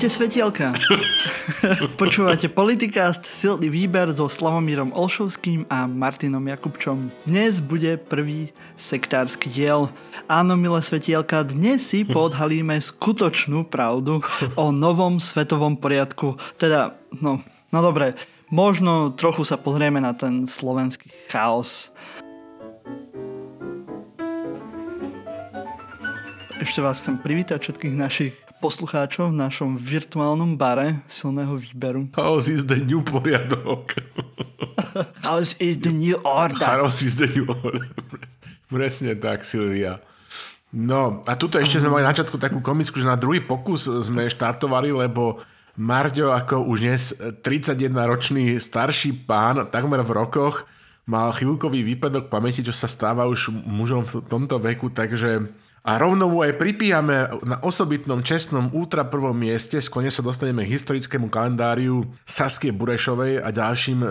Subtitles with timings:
[0.00, 0.72] Ahojte svetielka.
[2.00, 7.12] Počúvate Politikast, silný výber so Slavomírom Olšovským a Martinom Jakubčom.
[7.28, 8.48] Dnes bude prvý
[8.80, 9.92] sektársky diel.
[10.24, 14.24] Áno, milé svetielka, dnes si podhalíme skutočnú pravdu
[14.56, 16.40] o novom svetovom poriadku.
[16.56, 18.16] Teda, no, no dobre,
[18.48, 21.92] možno trochu sa pozrieme na ten slovenský chaos.
[26.56, 32.12] Ešte vás chcem privítať všetkých našich poslucháčov v našom virtuálnom bare silného výberu.
[32.12, 33.96] Chaos is the new poriadok.
[35.24, 36.60] Chaos is the new order.
[36.60, 37.88] Chaos is the new order.
[38.68, 39.98] Presne tak, Silvia.
[40.70, 44.30] No a tuto ešte sme mali na začiatku takú komisku, že na druhý pokus sme
[44.30, 45.42] štartovali, lebo
[45.80, 50.68] Marďo ako už dnes 31-ročný starší pán, takmer v rokoch,
[51.08, 55.50] mal chvíľkový výpadok pamäti, čo sa stáva už mužom v tomto veku, takže
[55.80, 60.76] a rovno mu aj pripíjame na osobitnom čestnom ultra prvom mieste, skone sa dostaneme k
[60.76, 64.08] historickému kalendáriu Saskie Burešovej a ďalším e,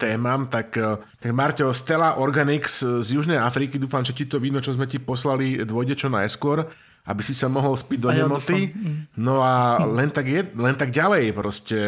[0.00, 4.64] témam, tak, e, tak Marťo, Stella Organics z Južnej Afriky, dúfam, že ti to víno,
[4.64, 6.64] čo sme ti poslali, dôjde čo najskôr
[7.00, 8.76] aby si sa mohol spiť do nemoty.
[9.16, 11.78] No a len tak, je, len tak ďalej, proste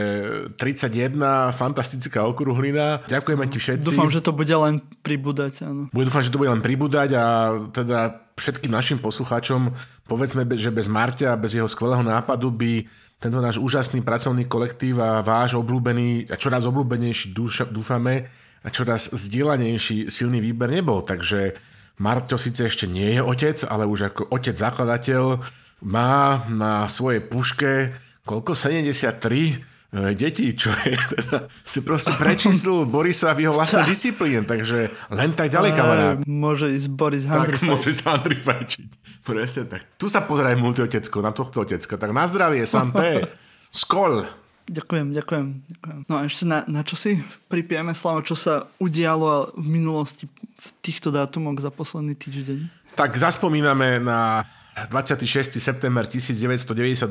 [0.56, 3.04] 31, fantastická okruhlina.
[3.06, 3.93] Ďakujeme ti všetci.
[3.93, 5.93] Dúfam, že to bude len pribúdať, áno.
[5.93, 7.25] Bude, dúfam, že to bude len pribúdať a
[7.70, 9.72] teda všetkým našim poslucháčom
[10.09, 12.87] povedzme, že bez Marťa, bez jeho skvelého nápadu by
[13.22, 17.31] tento náš úžasný pracovný kolektív a váš obľúbený a čoraz obľúbenejší
[17.70, 18.26] dúfame
[18.62, 21.06] a čoraz zdieľanejší silný výber nebol.
[21.06, 21.54] Takže
[22.03, 25.38] Marťo síce ešte nie je otec, ale už ako otec zakladateľ
[25.87, 27.94] má na svojej puške
[28.26, 28.54] koľko?
[28.54, 34.88] 73 e, detí, čo je teda, si proste prečíslil Borisa v jeho vlastnej disciplíne, takže
[35.12, 36.16] len tak ďalej, kamarát.
[36.25, 38.88] Môže ísť Boris Handry Tak môže ísť Handry fajčiť.
[39.22, 39.84] Presne tak.
[40.00, 41.94] Tu sa pozeraj multiotecko, na tohto otecka.
[42.00, 43.28] Tak na zdravie, santé.
[43.70, 44.25] Skol.
[44.62, 45.98] Ďakujem, ďakujem, ďakujem.
[46.08, 47.20] No a ešte na, na čo si
[47.52, 52.70] pripijeme, Slavo, čo sa udialo v minulosti v týchto dátumoch za posledný týždeň?
[52.97, 55.60] Tak zaspomíname na 26.
[55.60, 57.04] september 1998,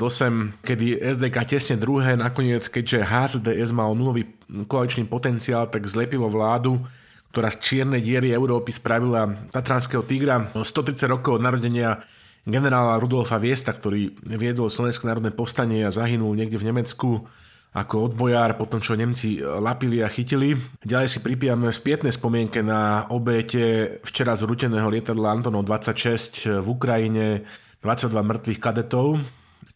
[0.65, 4.25] kedy SDK tesne druhé, nakoniec, keďže HZDS mal nulový
[4.65, 6.81] koaličný potenciál, tak zlepilo vládu,
[7.29, 10.49] ktorá z čiernej diery Európy spravila Tatranského tigra.
[10.57, 12.01] 130 rokov od narodenia
[12.49, 17.29] generála Rudolfa Viesta, ktorý viedol Slovenské národné povstanie a zahynul niekde v Nemecku
[17.71, 20.59] ako odbojár po tom, čo Nemci lapili a chytili.
[20.83, 27.47] Ďalej si pripijame spätné spomienke na obete včera zruteného lietadla Antonov 26 v Ukrajine,
[27.79, 29.23] 22 mŕtvych kadetov.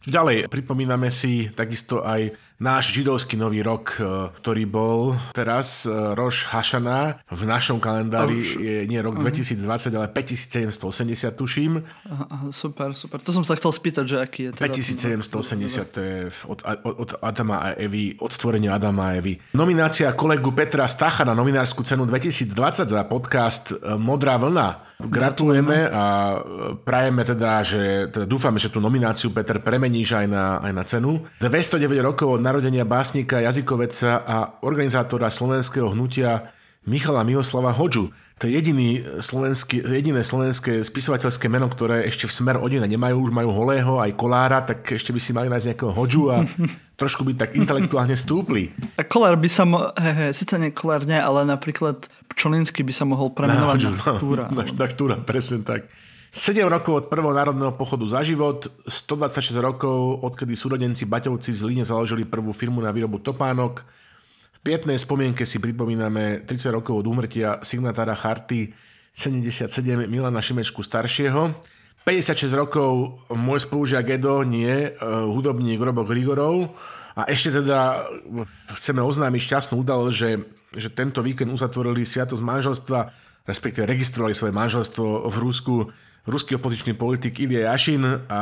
[0.06, 6.48] Ďalej pripomíname si takisto aj náš židovský nový rok, e, ktorý bol teraz e, Roš
[6.48, 7.20] Hašana.
[7.28, 11.84] V našom kalendári oh, je nie rok 2020, ale 5780 tuším.
[12.08, 13.20] Aha, super, super.
[13.20, 16.18] To som sa chcel spýtať, že aký je teda 5780 to je
[16.48, 19.36] od, od, Adama a Evy, od stvorenia Adama a Evy.
[19.52, 26.04] Nominácia kolegu Petra Stacha na novinárskú cenu 2020 za podcast e, Modrá vlna Gratulujeme a
[26.80, 31.12] prajeme teda, že teda dúfame, že tú nomináciu Peter premeníš aj na, aj na cenu.
[31.36, 36.48] 209 rokov od narodenia básnika, jazykoveca a organizátora slovenského hnutia
[36.88, 38.08] Michala Mihoslava Hodžu.
[38.36, 43.32] To je jediný slovenský, jediné slovenské spisovateľské meno, ktoré ešte v smer odina nemajú, už
[43.32, 46.44] majú holého, aj kolára, tak ešte by si mali nájsť nejakého Hodžu a
[47.00, 48.76] trošku by tak intelektuálne stúpli.
[49.00, 52.92] A kolár by sa mo- he, he, síce nie kolár nie, ale napríklad Pčolinsky by
[52.92, 54.44] sa mohol premenovať na, na Túra.
[54.52, 55.88] Na, na Túra, presne tak.
[56.36, 61.84] 7 rokov od prvého národného pochodu za život, 126 rokov, odkedy súrodenci Baťovci v Zlíne
[61.88, 63.80] založili prvú firmu na výrobu topánok,
[64.62, 68.72] pietnej spomienke si pripomíname 30 rokov od úmrtia signatára Charty
[69.16, 69.72] 77
[70.06, 71.56] Milana Šimečku staršieho.
[72.06, 76.70] 56 rokov môj spolužiak Edo, nie, uh, hudobník Robo Grigorov.
[77.16, 78.04] A ešte teda
[78.76, 80.30] chceme oznámiť šťastnú udalosť, že,
[80.76, 82.98] že tento víkend uzatvorili sviatosť manželstva,
[83.48, 85.74] respektíve registrovali svoje manželstvo v Rusku
[86.26, 88.40] ruský opozičný politik Ilia Jašin a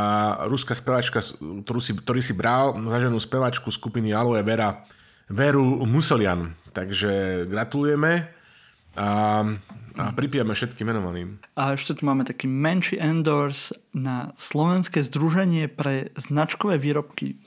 [0.49, 1.21] ruská spevačka,
[1.65, 4.89] ktorú si, ktorý si bral za ženu spevačku skupiny Aloe Vera
[5.29, 6.55] Veru Musolian.
[6.75, 8.27] Takže gratulujeme
[8.99, 9.43] a,
[9.95, 11.39] a pripijeme všetkým menovaným.
[11.55, 17.39] A ešte tu máme taký menší endorse na Slovenské združenie pre značkové výrobky,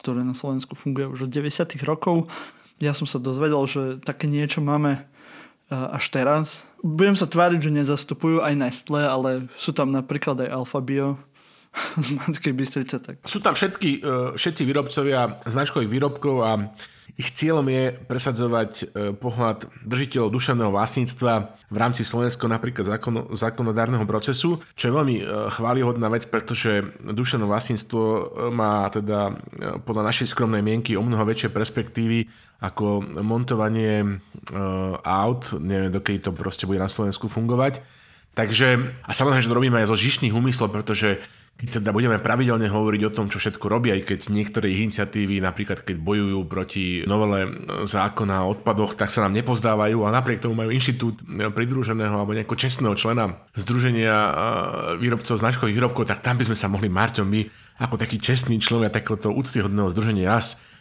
[0.00, 1.76] ktoré na Slovensku funguje už od 90.
[1.84, 2.32] rokov.
[2.80, 5.04] Ja som sa dozvedel, že také niečo máme
[5.70, 6.66] až teraz.
[6.82, 11.14] Budem sa tváriť, že nezastupujú aj Nestle, ale sú tam napríklad aj Alfa Bio
[12.04, 12.98] z Manskej Bystrice.
[12.98, 13.22] Tak.
[13.22, 16.52] Sú tam všetky, e, všetci výrobcovia značkových výrobkov a
[17.20, 21.32] ich cieľom je presadzovať e, pohľad držiteľov duševného vlastníctva
[21.68, 27.44] v rámci slovenského napríklad zákon, zákonodárneho procesu, čo je veľmi e, chválihodná vec, pretože duševné
[27.44, 28.00] vlastníctvo
[28.48, 29.36] má teda
[29.84, 32.24] podľa našej skromnej mienky o mnoho väčšie perspektívy
[32.64, 34.20] ako montovanie
[35.00, 37.80] aut, neviem, dokedy to proste bude na Slovensku fungovať.
[38.36, 38.68] Takže,
[39.00, 41.18] a samozrejme, že to robíme aj zo žišných úmyslov, pretože
[41.60, 45.84] keď teda budeme pravidelne hovoriť o tom, čo všetko robia, aj keď niektoré iniciatívy, napríklad
[45.84, 47.52] keď bojujú proti novele
[47.84, 52.56] zákona o odpadoch, tak sa nám nepozdávajú a napriek tomu majú inštitút pridruženého alebo nejakého
[52.56, 54.16] čestného člena Združenia
[54.96, 57.44] výrobcov značkových výrobkov, tak tam by sme sa mohli Marťom my
[57.80, 60.40] ako taký čestný členovia takéhoto úctyhodného združenia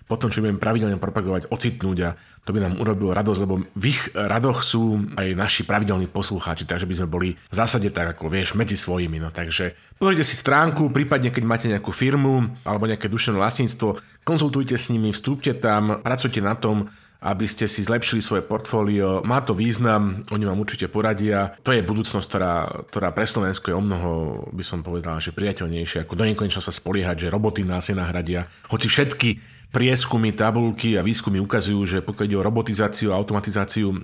[0.09, 3.85] raz potom, čo budeme pravidelne propagovať, ocitnúť a to by nám urobilo radosť, lebo v
[3.85, 8.33] ich radoch sú aj naši pravidelní poslucháči, takže by sme boli v zásade tak, ako
[8.33, 9.21] vieš, medzi svojimi.
[9.21, 14.73] No takže pozrite si stránku, prípadne keď máte nejakú firmu alebo nejaké duševné vlastníctvo, konzultujte
[14.73, 16.89] s nimi, vstúpte tam, pracujte na tom,
[17.19, 19.19] aby ste si zlepšili svoje portfólio.
[19.27, 21.51] Má to význam, oni vám určite poradia.
[21.67, 22.55] To je budúcnosť, ktorá,
[22.87, 24.09] ktorá pre Slovensko je o mnoho,
[24.55, 28.47] by som povedal, že priateľnejšia, ako do nekonečna sa spoliehať, že roboty nás nenahradia.
[28.71, 33.97] Hoci všetky prieskumy, tabulky a výskumy ukazujú, že pokiaľ ide o robotizáciu a automatizáciu e,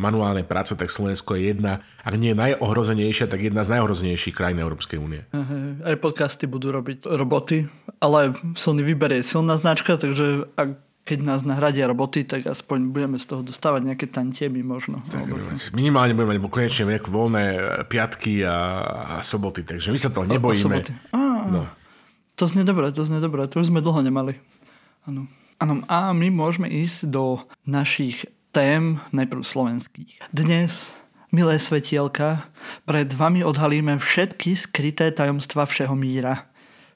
[0.00, 4.96] manuálnej práce, tak Slovensko je jedna, ak nie najohrozenejšia, tak jedna z najohrozenejších krajín Európskej
[4.96, 5.20] únie.
[5.84, 7.68] Aj podcasty budú robiť roboty,
[8.00, 13.16] ale silný výber je silná značka, takže ak keď nás nahradia roboty, tak aspoň budeme
[13.18, 15.02] z toho dostávať nejaké tantiemy možno.
[15.10, 15.26] Tak,
[15.74, 17.44] minimálne budeme mať konečne voľné
[17.90, 18.56] piatky a,
[19.18, 20.76] a soboty, takže my sa toho nebojíme.
[21.10, 21.20] Á,
[21.50, 21.66] no.
[22.38, 24.38] To znie dobre, to znie dobre, to už sme dlho nemali.
[25.08, 25.30] Áno.
[25.60, 30.20] Áno, a my môžeme ísť do našich tém, najprv slovenských.
[30.32, 30.92] Dnes,
[31.30, 32.48] milé svetielka,
[32.84, 36.49] pred vami odhalíme všetky skryté tajomstva všeho míra.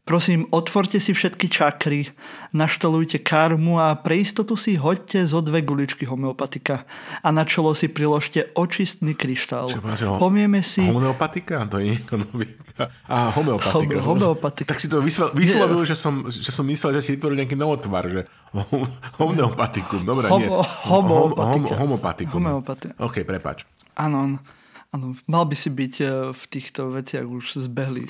[0.04, 2.12] Prosím, otvorte si všetky čakry,
[2.52, 6.84] naštolujte karmu a pre istotu si hoďte zo dve guličky homeopatika
[7.24, 9.72] a na čelo si priložte očistný kryštál.
[9.72, 10.84] Čo, Povieme si...
[10.84, 11.64] Homeopatika?
[11.72, 12.92] To je novinka.
[13.08, 14.04] A homeopatika.
[14.04, 14.76] Home, homeopatika.
[14.76, 15.00] Tak si to
[15.32, 18.28] vyslovil, že som, že som myslel, že si vytvoril nejaký novotvar, že
[19.24, 20.04] homeopatikum.
[20.04, 20.52] Dobre, nie.
[20.84, 21.80] Homeopatika.
[21.80, 22.44] Homopatikum.
[22.44, 22.94] Homeopatika.
[23.00, 23.64] OK, prepač.
[23.96, 24.36] Áno,
[24.92, 25.06] áno.
[25.24, 28.04] Mal by si byť eh, v týchto veciach už zbehlý.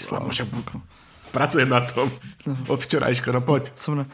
[1.35, 2.15] Pracujem na tom.
[2.47, 2.55] No.
[2.71, 3.75] Od včerajška, no poď.
[3.75, 4.05] Som na...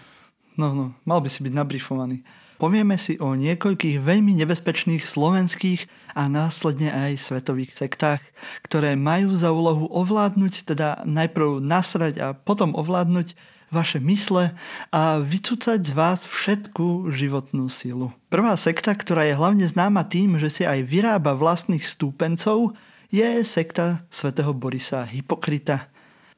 [0.57, 2.25] No, no, mal by si byť nabrifovaný.
[2.61, 8.21] Povieme si o niekoľkých veľmi nebezpečných slovenských a následne aj svetových sektách,
[8.61, 13.33] ktoré majú za úlohu ovládnuť, teda najprv nasrať a potom ovládnuť
[13.73, 14.53] vaše mysle
[14.93, 18.13] a vycúcať z vás všetku životnú silu.
[18.29, 22.77] Prvá sekta, ktorá je hlavne známa tým, že si aj vyrába vlastných stúpencov,
[23.11, 25.90] je sekta svätého Borisa Hypokrita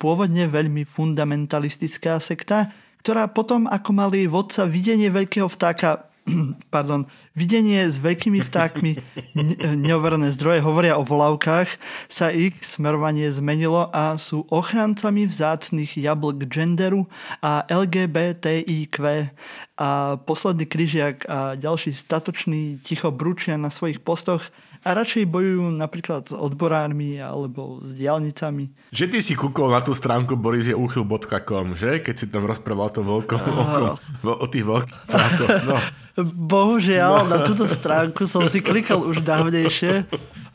[0.03, 2.75] pôvodne veľmi fundamentalistická sekta,
[3.07, 6.11] ktorá potom, ako mali vodca videnie veľkého vtáka,
[6.75, 8.99] pardon, videnie s veľkými vtákmi,
[9.87, 11.71] neoverené zdroje hovoria o volavkách,
[12.07, 17.07] sa ich smerovanie zmenilo a sú ochrancami vzácných jablk genderu
[17.43, 18.95] a LGBTIQ
[19.79, 24.47] a posledný kryžiak a ďalší statočný ticho brúčia na svojich postoch
[24.83, 28.91] a radšej bojujú napríklad s odborármi alebo s diálnicami.
[28.91, 32.03] Že ty si kúkol na tú stránku borisjeuchyl.com, že?
[32.03, 33.95] Keď si tam rozprával o tom veľkom, uh,
[34.27, 34.99] o, o tých veľkých
[35.71, 35.79] No.
[36.53, 40.05] Bohužiaľ, na túto stránku som si klikal už dávnejšie.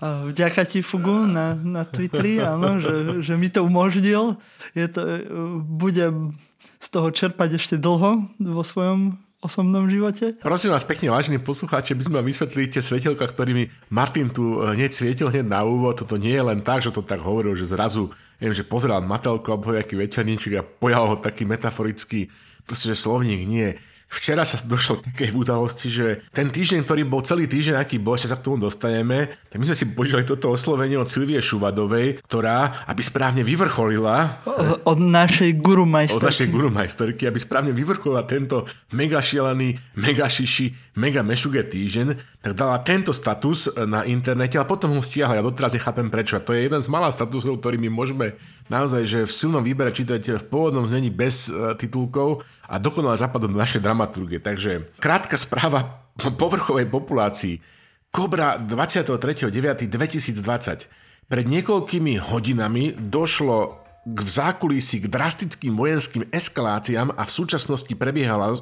[0.06, 4.38] Vďaka ti, Fugu, na, na Twitteri, áno, že, že mi to umožnil.
[4.78, 5.18] Je to, e,
[5.66, 6.38] budem
[6.78, 10.34] z toho čerpať ešte dlho vo svojom osobnom živote.
[10.42, 14.74] Prosím vás pekne, vážení poslucháči, by sme vám vysvetlili tie svetelka, ktorými Martin tu eh,
[14.74, 16.02] hneď svietil hneď na úvod.
[16.02, 18.10] Toto nie je len tak, že to tak hovoril, že zrazu,
[18.42, 22.34] neviem, že pozeral Matelko alebo nejaký večerníček a pojal ho taký metaforický,
[22.66, 23.78] proste, že slovník nie
[24.08, 28.16] Včera sa došlo k takej udalosti, že ten týždeň, ktorý bol celý týždeň, aký bol,
[28.16, 32.24] ešte sa k tomu dostaneme, tak my sme si požiadali toto oslovenie od Silvie Šuvadovej,
[32.24, 34.48] ktorá, aby správne vyvrcholila...
[34.88, 36.24] Od našej gurumajsterky.
[36.24, 38.64] Od našej gurumajsterky, aby správne vyvrcholila tento
[38.96, 44.96] mega šialený, mega šiši, mega mešuge týždeň, tak dala tento status na internete, a potom
[44.96, 45.40] ho stiahla.
[45.40, 46.40] Ja doteraz nechápem prečo.
[46.40, 49.92] A to je jeden z malých statusov, ktorý my môžeme naozaj, že v silnom výbere
[49.92, 54.44] čítať v pôvodnom znení bez uh, titulkov, a dokonale zapadlo do našej dramaturgie.
[54.44, 57.64] Takže krátka správa povrchovej populácii.
[58.12, 60.88] Kobra 23.9.2020.
[61.28, 67.92] Pred niekoľkými hodinami došlo k v zákulisí k drastickým vojenským eskaláciám a v súčasnosti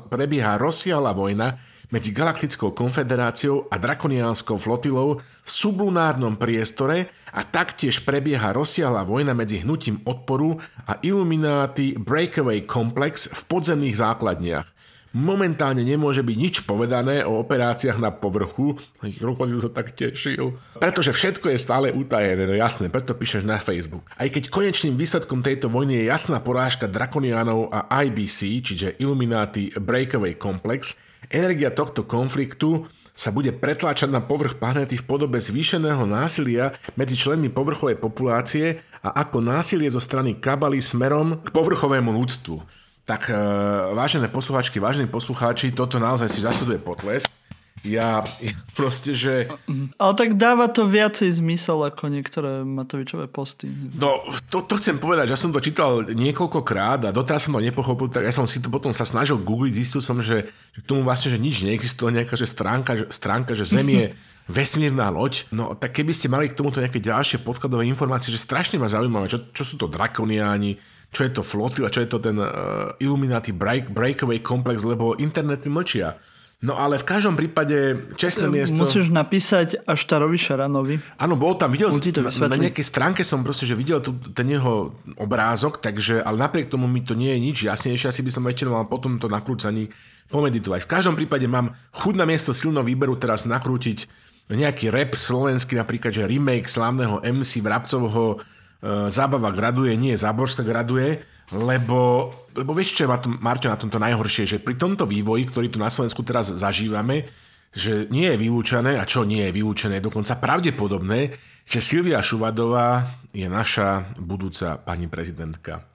[0.09, 1.61] prebieha, rozsiahla vojna
[1.93, 9.61] medzi Galaktickou konfederáciou a Drakoniánskou flotilou v sublunárnom priestore a taktiež prebieha rozsiahla vojna medzi
[9.61, 10.57] hnutím odporu
[10.89, 14.74] a Illuminati Breakaway Complex v podzemných základniach.
[15.15, 18.75] Momentálne nemôže byť nič povedané o operáciách na povrchu.
[18.99, 20.59] Krokodil sa tak tešil.
[20.75, 24.03] Pretože všetko je stále utajené, no jasné, preto píšeš na Facebook.
[24.19, 30.35] Aj keď konečným výsledkom tejto vojny je jasná porážka Drakonianov a IBC, čiže Illuminati Breakaway
[30.35, 30.99] Complex,
[31.31, 32.83] energia tohto konfliktu
[33.15, 39.23] sa bude pretláčať na povrch planéty v podobe zvýšeného násilia medzi členmi povrchovej populácie a
[39.23, 42.83] ako násilie zo strany kabaly smerom k povrchovému ľudstvu.
[43.05, 43.37] Tak e,
[43.93, 47.29] vážené poslucháčky, vážení poslucháči, toto naozaj si zasleduje potles.
[47.85, 48.25] Ja
[48.73, 49.45] proste, že...
[50.01, 53.69] Ale tak dáva to viacej zmysel ako niektoré Matovičové posty.
[53.93, 57.61] No, to, to chcem povedať, že ja som to čítal niekoľkokrát a doteraz som to
[57.61, 60.89] nepochopil, tak ja som si to potom sa snažil googliť, zistil som, že, že k
[60.89, 64.05] tomu vlastne, že nič neexistuje, nejaká že stránka, že, stránka, že Zem je
[64.57, 65.45] vesmírna loď.
[65.53, 69.29] No tak keby ste mali k tomuto nejaké ďalšie podkladové informácie, že strašne ma zaujímavé,
[69.29, 70.81] čo, čo sú to drakoniáni,
[71.11, 75.69] čo je to flotila, čo je to ten uh, Illuminati break, Breakaway komplex, lebo internety
[75.69, 76.17] mlčia.
[76.63, 78.79] No ale v každom prípade čestné miesto...
[78.79, 80.95] Musíš napísať Aštarovi Šaranovi.
[81.19, 84.95] Áno, bol tam, videl na, na nejakej stránke som proste, že videl tu, ten jeho
[85.19, 88.71] obrázok, takže, ale napriek tomu mi to nie je nič jasnejšie, asi by som večer
[88.71, 89.91] mal potom to nakrúcaní
[90.31, 90.87] pomeditovať.
[90.87, 94.09] V každom prípade mám chud na miesto silno výberu teraz nakrútiť
[94.49, 98.41] nejaký rap slovenský, napríklad, že remake slávneho MC Vrabcovho
[99.09, 103.11] zábava graduje, nie Záborská graduje, lebo, lebo vieš, čo je
[103.41, 107.29] Marťo na tomto najhoršie, že pri tomto vývoji, ktorý tu na Slovensku teraz zažívame,
[107.75, 113.45] že nie je vylúčené, a čo nie je vylúčené, dokonca pravdepodobné, že Silvia Šuvadová je
[113.49, 115.85] naša budúca pani prezidentka.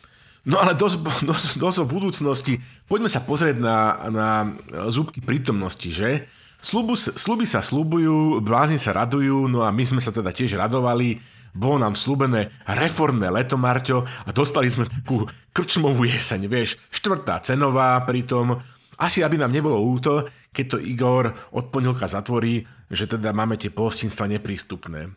[0.44, 0.96] No ale dosť,
[1.30, 2.60] dosť, dosť o budúcnosti.
[2.86, 3.78] Poďme sa pozrieť na,
[4.10, 4.28] na
[4.90, 6.26] zúbky prítomnosti, že?
[6.60, 11.39] Slubu, sluby sa slubujú, blázni sa radujú, no a my sme sa teda tiež radovali
[11.54, 17.98] bolo nám slúbené reformné leto, Marťo, a dostali sme takú krčmovú jeseň, vieš, štvrtá cenová
[18.06, 18.58] pritom.
[19.00, 23.70] Asi, aby nám nebolo úto, keď to Igor od pondelka zatvorí, že teda máme tie
[23.70, 25.06] pohostinstva neprístupné.
[25.06, 25.10] E,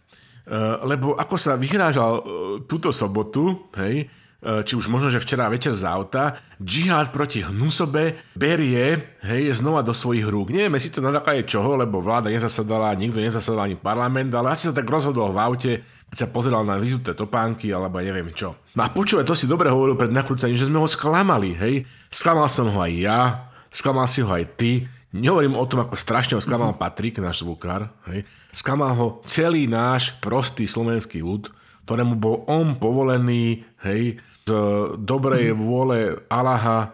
[0.86, 2.22] lebo ako sa vyhrážal e,
[2.70, 8.36] túto sobotu, hej, e, či už možno, že včera večer z auta, džihad proti hnusobe
[8.38, 10.54] berie hej, znova do svojich rúk.
[10.54, 14.74] Nevieme síce na základe čoho, lebo vláda nezasadala, nikto nezasadal ani parlament, ale asi sa
[14.76, 15.72] tak rozhodol v aute,
[16.14, 18.54] keď sa pozeral na vyzuté topánky, alebo neviem čo.
[18.78, 21.90] No a počúvaj, to si dobre hovoril pred nakrúcaním, že sme ho sklamali, hej.
[22.14, 24.86] Sklamal som ho aj ja, sklamal si ho aj ty.
[25.10, 28.30] Nehovorím o tom, ako strašne ho sklamal Patrik, náš zvukár, hej.
[28.54, 31.50] Sklamal ho celý náš prostý slovenský ľud,
[31.90, 34.54] ktorému bol on povolený, hej, z
[35.02, 36.94] dobrej vôle Allaha,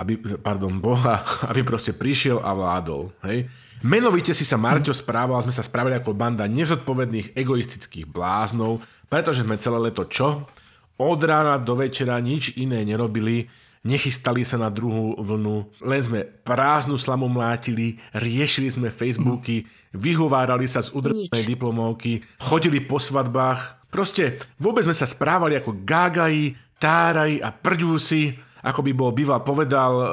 [0.00, 1.20] aby, pardon, Boha,
[1.52, 3.44] aby proste prišiel a vládol, hej.
[3.84, 8.80] Menovite si sa Marťo správal, sme sa spravili ako banda nezodpovedných egoistických bláznov,
[9.12, 10.48] pretože sme celé leto čo?
[10.96, 13.44] Od rána do večera nič iné nerobili,
[13.84, 20.80] nechystali sa na druhú vlnu, len sme prázdnu slamu mlátili, riešili sme Facebooky, vyhovárali sa
[20.80, 23.84] z udrbenej diplomovky, chodili po svadbách.
[23.92, 28.32] Proste vôbec sme sa správali ako gágaji, táraji a prďúsi,
[28.64, 30.06] ako by bol býval povedal e,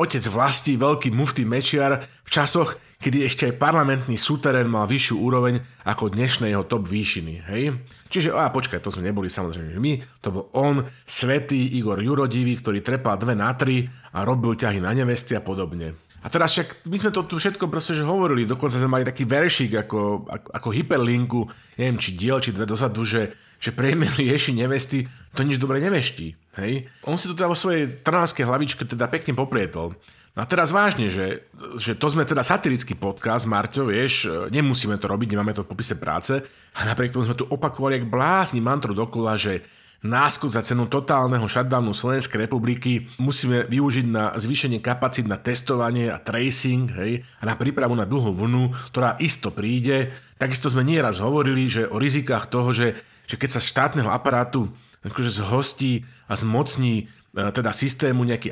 [0.00, 5.60] otec vlasti, veľký mufty Mečiar v časoch, kedy ešte aj parlamentný súterén mal vyššiu úroveň
[5.84, 7.44] ako dnešné jeho top výšiny.
[7.52, 7.76] Hej?
[8.08, 9.92] Čiže, a počkaj, to sme neboli samozrejme my,
[10.24, 13.84] to bol on, svetý Igor Jurodivý, ktorý trepal dve na tri
[14.16, 16.00] a robil ťahy na nevesty a podobne.
[16.24, 19.28] A teraz však my sme to tu všetko proste že hovorili, dokonca sme mali taký
[19.28, 21.40] veršik ako, ako, ako hyperlinku,
[21.76, 26.56] neviem či diel, či dve dozadu, že že priemer ješi nevesty to nič dobre neveští.
[26.62, 26.86] Hej?
[27.10, 29.98] On si to teda vo svojej trnávskej hlavičke teda pekne poprietol.
[30.34, 31.46] No a teraz vážne, že,
[31.78, 35.94] že to sme teda satirický podcast, Marťo, vieš, nemusíme to robiť, nemáme to v popise
[35.94, 36.42] práce
[36.74, 39.62] a napriek tomu sme tu opakovali jak blázni mantru dokola, že
[40.02, 46.18] náskok za cenu totálneho shutdownu Slovenskej republiky musíme využiť na zvýšenie kapacít na testovanie a
[46.18, 50.10] tracing hej, a na prípravu na dlhú vlnu, ktorá isto príde.
[50.34, 54.68] Takisto sme nieraz hovorili, že o rizikách toho, že že keď sa štátneho aparátu
[55.04, 58.48] akože zhostí a zmocní e, teda systému nejaký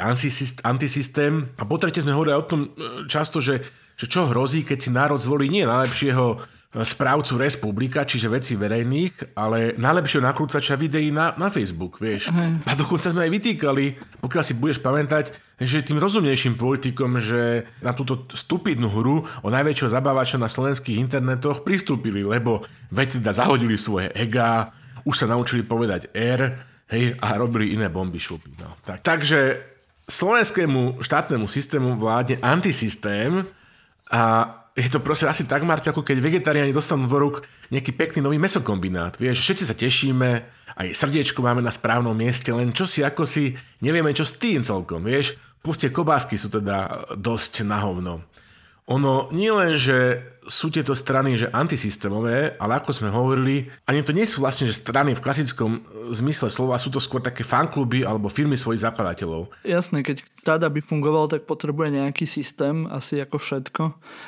[0.63, 1.49] antisystém.
[1.57, 3.65] A po tretie sme hovorili o tom e, často, že,
[3.97, 6.37] že čo hrozí, keď si národ zvolí nie najlepšieho e,
[6.85, 12.29] správcu republika, čiže veci verejných, ale najlepšieho nakrúcača videí na, na Facebook, vieš.
[12.29, 12.61] Uh-huh.
[12.69, 13.85] A dokonca sme aj vytýkali,
[14.21, 15.33] pokiaľ si budeš pamätať,
[15.63, 21.63] že tým rozumnejším politikom, že na túto stupidnú hru o najväčšieho zabávača na slovenských internetoch
[21.63, 26.41] pristúpili, lebo veď teda zahodili svoje ega, už sa naučili povedať R,
[26.93, 28.53] hej, a robili iné bomby šupy.
[28.61, 28.77] No.
[28.85, 29.65] Tak, takže
[30.07, 33.47] slovenskému štátnemu systému vládne antisystém
[34.13, 34.23] a
[34.73, 38.41] je to proste asi tak, Marti, ako keď vegetariáni dostanú do rúk nejaký pekný nový
[38.41, 39.21] mesokombinát.
[39.21, 40.31] Vieš, všetci sa tešíme,
[40.81, 43.53] aj srdiečko máme na správnom mieste, len čo si, ako si,
[43.85, 45.37] nevieme čo s tým celkom, vieš.
[45.61, 48.25] Pustie kobásky sú teda dosť na hovno.
[48.89, 54.11] Ono nie len, že sú tieto strany že antisystémové, ale ako sme hovorili, ani to
[54.11, 55.81] nie sú vlastne že strany v klasickom e,
[56.11, 59.55] zmysle slova, sú to skôr také fankluby alebo firmy svojich zakladateľov.
[59.63, 63.83] Jasné, keď štát aby fungoval, tak potrebuje nejaký systém, asi ako všetko.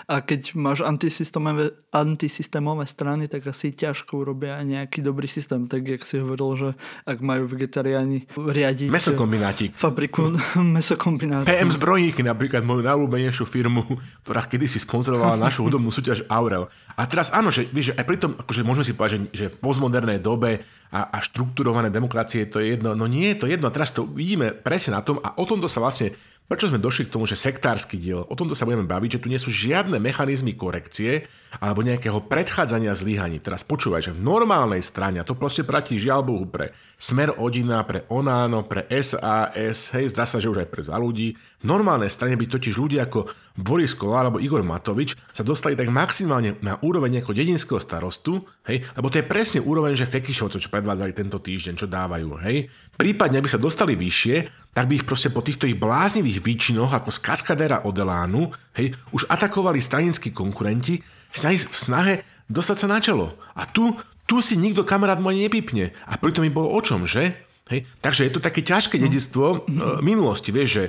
[0.06, 5.66] A keď máš antisystémové, antisystémové strany, tak asi ťažko urobia aj nejaký dobrý systém.
[5.66, 6.68] Tak jak si hovoril, že
[7.06, 9.71] ak majú vegetariáni riadiť mesokombinátik.
[9.75, 10.30] fabriku
[10.78, 11.50] mesokombinátu.
[11.50, 13.83] PM Zbrojníky napríklad moju najľúbenejšiu firmu,
[14.23, 16.68] ktorá kedysi sponzorovala našu hudobnú súťaž Aurel.
[17.00, 19.46] A teraz áno, že, vieš, že aj pri tom, akože môžeme si povedať, že, že
[19.56, 20.61] v postmodernej dobe
[20.92, 24.52] a, a štruktúrované demokracie to je jedno, no nie je to jedno, teraz to vidíme
[24.52, 26.12] presne na tom a o tomto sa vlastne
[26.44, 29.32] Prečo sme došli k tomu, že sektársky diel, o tomto sa budeme baviť, že tu
[29.32, 31.24] nie sú žiadne mechanizmy korekcie
[31.56, 33.40] alebo nejakého predchádzania zlyhaní.
[33.40, 37.80] Teraz počúvaj, že v normálnej strane, a to proste platí žiaľ Bohu pre Smer Odina,
[37.88, 41.32] pre Onáno, pre SAS, hej, zdá sa, že už aj pre za ľudí.
[41.32, 43.24] V normálnej strane by totiž ľudia ako
[43.56, 48.84] Boris Kolár alebo Igor Matovič sa dostali tak maximálne na úroveň nejakého dedinského starostu, hej,
[49.00, 52.68] lebo to je presne úroveň, že Fekišovcov, čo predvádzali tento týždeň, čo dávajú, hej.
[52.94, 57.14] Prípadne, aby sa dostali vyššie, tak by ich proste po týchto ich bláznivých výčinoch ako
[57.14, 63.38] z kaskadéra Odelánu hej, už atakovali stranickí konkurenti v snahe dostať sa na čelo.
[63.54, 63.94] A tu,
[64.26, 65.94] tu si nikto kamarát môj nepipne.
[66.04, 67.34] A pritom mi bolo o čom, že?
[67.70, 67.87] Hej?
[68.02, 69.98] Takže je to také ťažké dedictvo no.
[70.04, 70.84] minulosti, vieš, že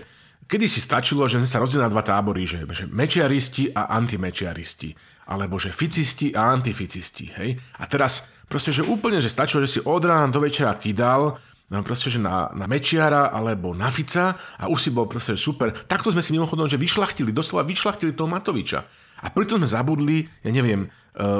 [0.45, 4.93] kedy si stačilo, že sme sa rozdielili na dva tábory, že, že mečiaristi a antimečiaristi,
[5.31, 7.57] alebo že ficisti a antificisti, hej?
[7.81, 11.81] A teraz proste, že úplne, že stačilo, že si od rána do večera kydal no
[11.81, 15.73] proste, že na, na Mečiara alebo na Fica a už si bol proste super.
[15.73, 18.85] Takto sme si mimochodom, že vyšlachtili, doslova vyšlachtili toho Matoviča.
[19.23, 20.87] A preto sme zabudli, ja neviem, e,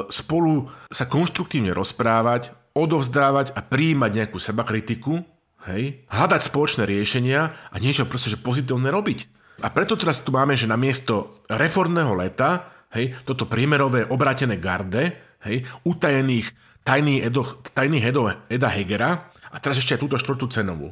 [0.10, 5.22] spolu sa konštruktívne rozprávať, odovzdávať a prijímať nejakú sebakritiku,
[5.70, 9.28] hej, hľadať spoločné riešenia a niečo proste, že pozitívne robiť.
[9.64, 15.16] A preto teraz tu máme, že na miesto reformného leta, hej, toto priemerové obrátené garde,
[15.46, 16.52] hej, utajených
[16.86, 17.42] tajných, edo,
[17.74, 20.92] tajných Edo, Eda Hegera, a teraz ešte aj túto štvrtú cenovú.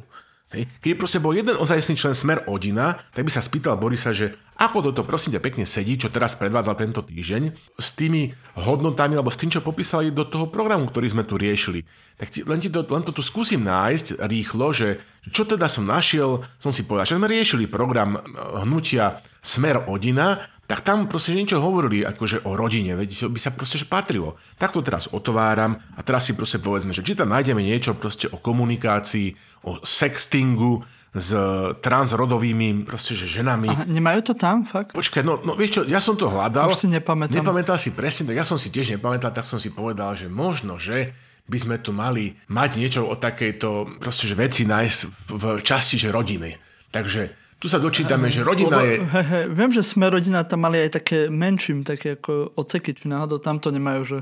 [0.52, 0.70] Hej.
[0.80, 4.92] Keby proste bol jeden ozajstný člen Smer Odina, tak by sa spýtal Borisa, že ako
[4.92, 9.40] toto prosím ťa pekne sedí, čo teraz predvádzal tento týždeň, s tými hodnotami, alebo s
[9.40, 11.82] tým, čo popísali do toho programu, ktorý sme tu riešili.
[12.14, 15.88] Tak ti, len, ti to, len to tu skúsim nájsť rýchlo, že čo teda som
[15.88, 18.22] našiel, som si povedal, že sme riešili program
[18.62, 23.76] hnutia Smer Odina tak tam proste niečo hovorili akože o rodine, veď by sa proste
[23.76, 24.40] že patrilo.
[24.56, 28.32] Tak to teraz otváram a teraz si proste povedzme, že či tam nájdeme niečo proste
[28.32, 29.36] o komunikácii,
[29.68, 30.80] o sextingu
[31.14, 31.30] s
[31.78, 33.70] transrodovými proste, že ženami.
[33.70, 34.98] Aha, nemajú to tam, fakt?
[34.98, 36.66] Počkaj, no, no vieš čo, ja som to hľadal.
[36.66, 37.38] Už si nepamätám.
[37.38, 40.74] Nepamätal si presne, tak ja som si tiež nepamätal, tak som si povedal, že možno,
[40.74, 41.14] že
[41.46, 44.98] by sme tu mali mať niečo o takejto proste, že veci nájsť
[45.28, 46.56] v časti, že rodiny.
[46.90, 49.00] Takže tu sa dočítame, že rodina je...
[49.00, 53.08] He, he, viem, že sme rodina tam mali aj také menším, také ako oceky, či
[53.08, 54.18] náhodou tam to nemajú, že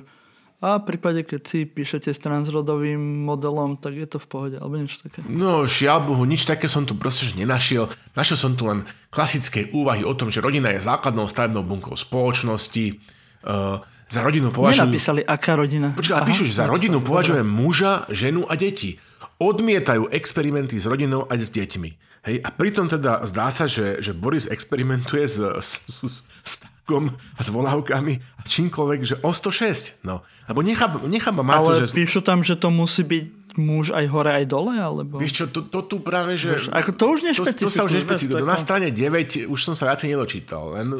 [0.63, 4.79] a v prípade, keď si píšete s transrodovým modelom, tak je to v pohode, alebo
[4.79, 5.27] niečo také.
[5.27, 7.91] No, žiaľ Bohu, nič také som tu proste nenašiel.
[8.15, 13.03] Našiel som tu len klasické úvahy o tom, že rodina je základnou stavebnou bunkou spoločnosti.
[13.43, 14.87] Uh, za rodinu považujú...
[14.87, 15.99] Nenapísali, aká rodina.
[15.99, 19.03] Počkaj, ale píšu, že za rodinu považujem muža, ženu a deti.
[19.43, 22.12] Odmietajú experimenty s rodinou a s deťmi.
[22.23, 27.11] Hej, a pritom teda zdá sa, že, že Boris experimentuje s, s, s, s takom
[27.35, 30.07] a s volávkami a čímkoľvek, že o 106.
[30.07, 30.23] No.
[30.47, 31.99] Lebo nechápam, nechápam Ale to, že...
[31.99, 34.79] píšu tam, že to musí byť muž aj hore, aj dole?
[34.79, 35.19] Alebo...
[35.19, 36.63] Vieš čo, to, to tu práve, že...
[36.63, 37.67] Vieš, ako to už nešpecifikuje.
[37.67, 38.47] To, to sa už nešpecifikuje.
[38.47, 40.79] Na strane 9 už som sa viacej nedočítal.
[40.79, 40.95] Len,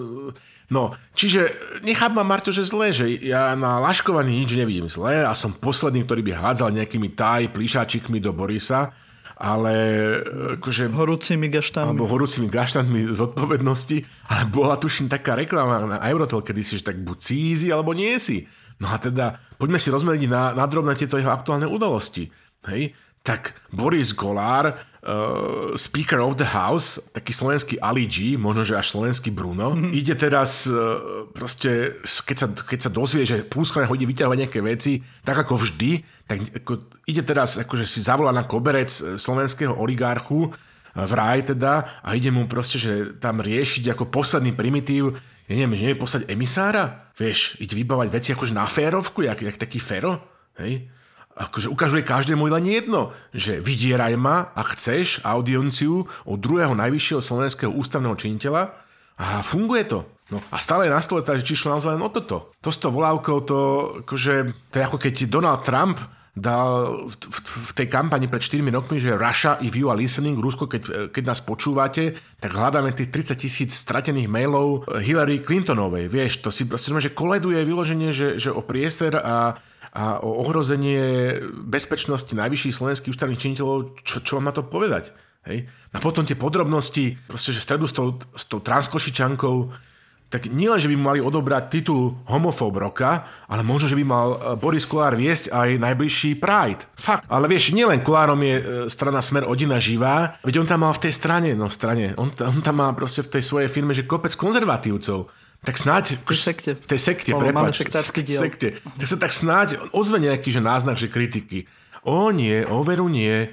[0.75, 0.83] no,
[1.15, 1.55] čiže
[1.87, 6.27] nechápam, Marto, že zle, že ja na laškovaní nič nevidím zle a som posledný, ktorý
[6.27, 8.91] by hádzal nejakými taj plíšačikmi do Borisa
[9.43, 9.75] ale
[10.63, 10.87] akože...
[10.95, 11.91] Horúcimi gaštami.
[11.91, 14.31] Alebo horúcimi gaštami zodpovednosti.
[14.31, 18.15] Ale bola tuším taká reklama na Eurotel, kedy si, že tak buď cízi, alebo nie
[18.23, 18.47] si.
[18.79, 22.31] No a teda, poďme si rozmeniť na, na drobné tieto jeho aktuálne udalosti.
[22.71, 22.95] Hej?
[23.23, 28.99] Tak Boris Golár, uh, Speaker of the House, taký slovenský Ali G, možno, že až
[28.99, 29.95] slovenský Bruno, mm-hmm.
[29.95, 34.99] ide teraz uh, proste, keď sa, keď sa dozvie, že Púskane hodí vyťahovať nejaké veci,
[35.23, 36.73] tak ako vždy, tak ako,
[37.05, 40.51] ide teraz, akože si zavolá na koberec e, slovenského oligarchu, e,
[40.97, 45.13] v raj teda, a ide mu proste, že tam riešiť ako posledný primitív,
[45.47, 49.61] ja neviem, že nevie poslať emisára, vieš, ide vybávať veci akože na férovku, jak, jak
[49.61, 50.25] taký fero,
[50.57, 50.89] hej?
[51.33, 57.73] akože ukazuje každému len jedno, že vydieraj ma, ak chceš, audienciu od druhého najvyššieho slovenského
[57.73, 58.77] ústavného činiteľa
[59.17, 60.05] a funguje to.
[60.33, 62.53] No a stále je na stole tá, že či šlo naozaj len o toto.
[62.65, 63.61] To s to volávkou, to,
[64.05, 64.35] akože,
[64.73, 66.01] to je ako keď Donald Trump
[66.33, 70.41] dal v, v, v tej kampani pred 4 rokmi, že Russia, if you are listening,
[70.41, 76.09] Rusko, keď, keď nás počúvate, tak hľadáme tých 30 tisíc stratených mailov Hillary Clintonovej.
[76.09, 79.61] Vieš, to si proste, že koleduje vyloženie, že, že o priester a,
[79.93, 81.37] a o ohrozenie
[81.69, 85.13] bezpečnosti najvyšších slovenských ústavných činiteľov, čo, čo vám na to povedať?
[85.45, 85.69] Hej?
[85.93, 89.57] A potom tie podrobnosti, proste, že v stredu s tou, s tou transkošičankou,
[90.33, 94.29] tak nielen, že by mu mali odobrať titul homofób roka, ale možno, že by mal
[94.33, 96.89] e, Boris Kolár viesť aj najbližší Pride.
[96.97, 97.29] Fakt.
[97.29, 101.05] Ale vieš, nielen Kolárom je e, strana Smer Odina živá, veď on tam mal v
[101.05, 104.09] tej strane, no v strane, on, on tam má proste v tej svojej firme, že
[104.09, 105.29] kopec konzervatívcov.
[105.63, 106.19] Tak snáď...
[106.25, 106.71] V tej sekte.
[106.75, 107.87] V tej sekte, prepáč.
[108.25, 108.41] diel.
[108.41, 108.69] Sekte.
[108.83, 111.71] Tak sa tak snáď ozve nejaký že náznak, že kritiky.
[112.03, 113.47] O nie, o veru nie.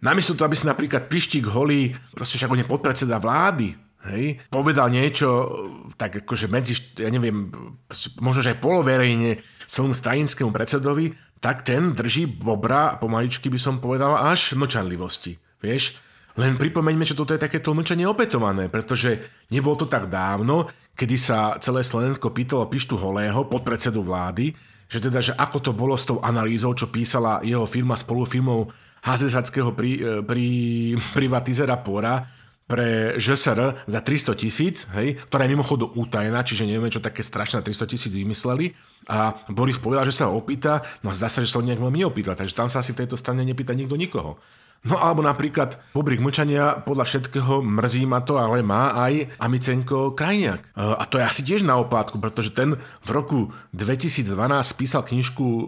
[0.00, 3.76] Namiesto toho, aby si napríklad Pištík holí, proste však on je podpredseda vlády,
[4.12, 5.28] hej, povedal niečo,
[5.96, 7.48] tak akože medzi, ja neviem,
[8.20, 14.16] možno, že aj poloverejne svojmu stranickému predsedovi, tak ten drží bobra, pomaličky by som povedal,
[14.16, 15.36] až mlčanlivosti.
[15.60, 16.00] Vieš?
[16.34, 21.60] Len pripomeňme, že toto je takéto mlčanie opetované, pretože nebolo to tak dávno, kedy sa
[21.62, 24.50] celé Slovensko pýtalo Pištu Holého, podpredsedu vlády,
[24.90, 28.70] že teda, že ako to bolo s tou analýzou, čo písala jeho firma spolufirmou
[29.04, 30.46] HZSAckého pri, e, pri,
[31.12, 32.24] privatizera Pora,
[32.64, 37.60] pre ŽSR za 300 tisíc, hej, ktorá je mimochodom utajená, čiže nevieme, čo také strašné
[37.60, 38.72] 300 tisíc vymysleli.
[39.12, 41.80] A Boris povedal, že sa ho opýta, no a zdá sa, že sa ho nejak
[41.80, 44.40] veľmi neopýta, takže tam sa asi v tejto strane nepýta nikto nikoho.
[44.84, 50.60] No alebo napríklad pobrik mlčania, podľa všetkého mrzí ma to, ale má aj Amicenko Krajniak.
[50.60, 54.28] E, a to je asi tiež na oplátku, pretože ten v roku 2012
[54.76, 55.64] písal knižku e,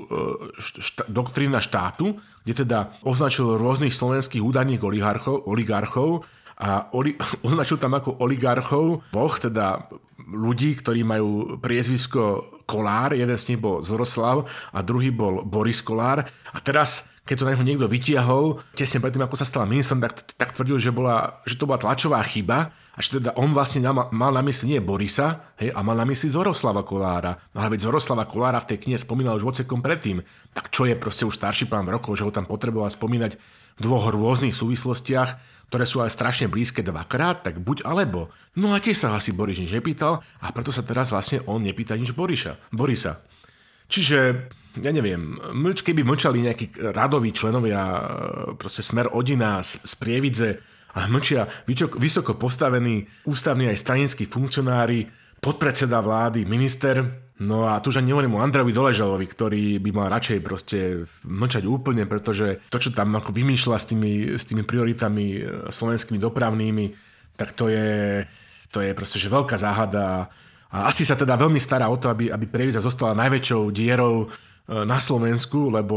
[0.60, 7.16] št- Doktrína štátu, kde teda označil rôznych slovenských údajných oligarchov, oligarchov a oli,
[7.46, 9.86] označil tam ako oligarchov dvoch, teda
[10.26, 14.42] ľudí, ktorí majú priezvisko Kolár, jeden z nich bol Zoroslav
[14.74, 16.26] a druhý bol Boris Kolár.
[16.50, 20.18] A teraz, keď to na neho niekto vytiahol, tesne predtým, ako sa stala ministrom, tak,
[20.34, 24.10] tak tvrdil, že, bola, že to bola tlačová chyba a že teda on vlastne mal,
[24.10, 27.38] mal na mysli nie Borisa, hej, a mal na mysli Zoroslava Kolára.
[27.54, 30.26] No ale veď Zoroslava Kolára v tej knihe spomínal už vocekom predtým.
[30.50, 33.38] Tak čo je proste už starší pán rokov, že ho tam potreboval spomínať
[33.80, 38.30] dvoch rôznych súvislostiach, ktoré sú aj strašne blízke dvakrát, tak buď alebo.
[38.54, 41.98] No a tiež sa asi Boris nič nepýtal a preto sa teraz vlastne on nepýta
[41.98, 43.18] nič Boriša, Borisa.
[43.86, 44.18] Čiže,
[44.82, 48.00] ja neviem, keby mlčali nejakí radoví členovia e,
[48.58, 50.50] proste Smer Odina z, z Prievidze
[50.96, 51.46] a mlčia
[51.98, 55.06] vysoko postavení ústavní aj stranickí funkcionári,
[55.38, 60.08] podpredseda vlády, minister, No a tu už ani nehovorím o Androvi Doležalovi, ktorý by mal
[60.08, 65.26] radšej proste mlčať úplne, pretože to, čo tam ako vymýšľa s tými, s tými prioritami
[65.36, 66.96] e, slovenskými dopravnými,
[67.36, 68.24] tak to je,
[68.72, 70.32] to je proste že veľká záhada.
[70.72, 74.26] A asi sa teda veľmi stará o to, aby, aby Prievidza zostala najväčšou dierou e,
[74.88, 75.96] na Slovensku, lebo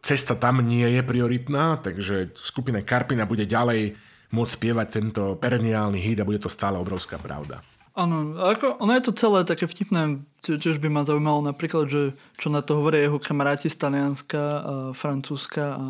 [0.00, 4.00] cesta tam nie je prioritná, takže skupina Karpina bude ďalej
[4.32, 7.60] môcť spievať tento perenniálny hit a bude to stále obrovská pravda.
[8.00, 12.48] Áno, ako, ono je to celé také vtipné, tiež by ma zaujímalo napríklad, že čo
[12.48, 14.60] na to hovoria jeho kamaráti z Talianska, a
[14.96, 15.86] Francúzska a, a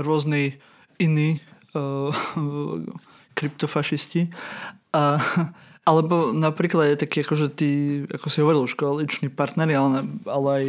[0.00, 0.56] rôzni
[0.96, 1.44] iní
[1.76, 2.08] a,
[3.36, 4.32] kryptofašisti.
[4.96, 5.20] A,
[5.84, 7.72] alebo napríklad je taký, akože tí,
[8.08, 10.66] ako si hovoril, školiční partneri, ale, ale aj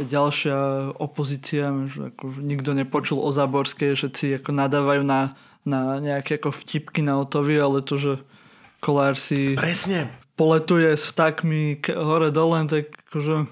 [0.00, 0.58] ďalšia
[0.96, 5.36] opozícia, že ako nikto nepočul o Záborskej, všetci ako nadávajú na,
[5.68, 8.12] na nejaké ako vtipky na Otovi, ale to, že
[8.84, 10.12] Kolár si Presne.
[10.36, 13.48] poletuje s vtákmi hore dole, tak akože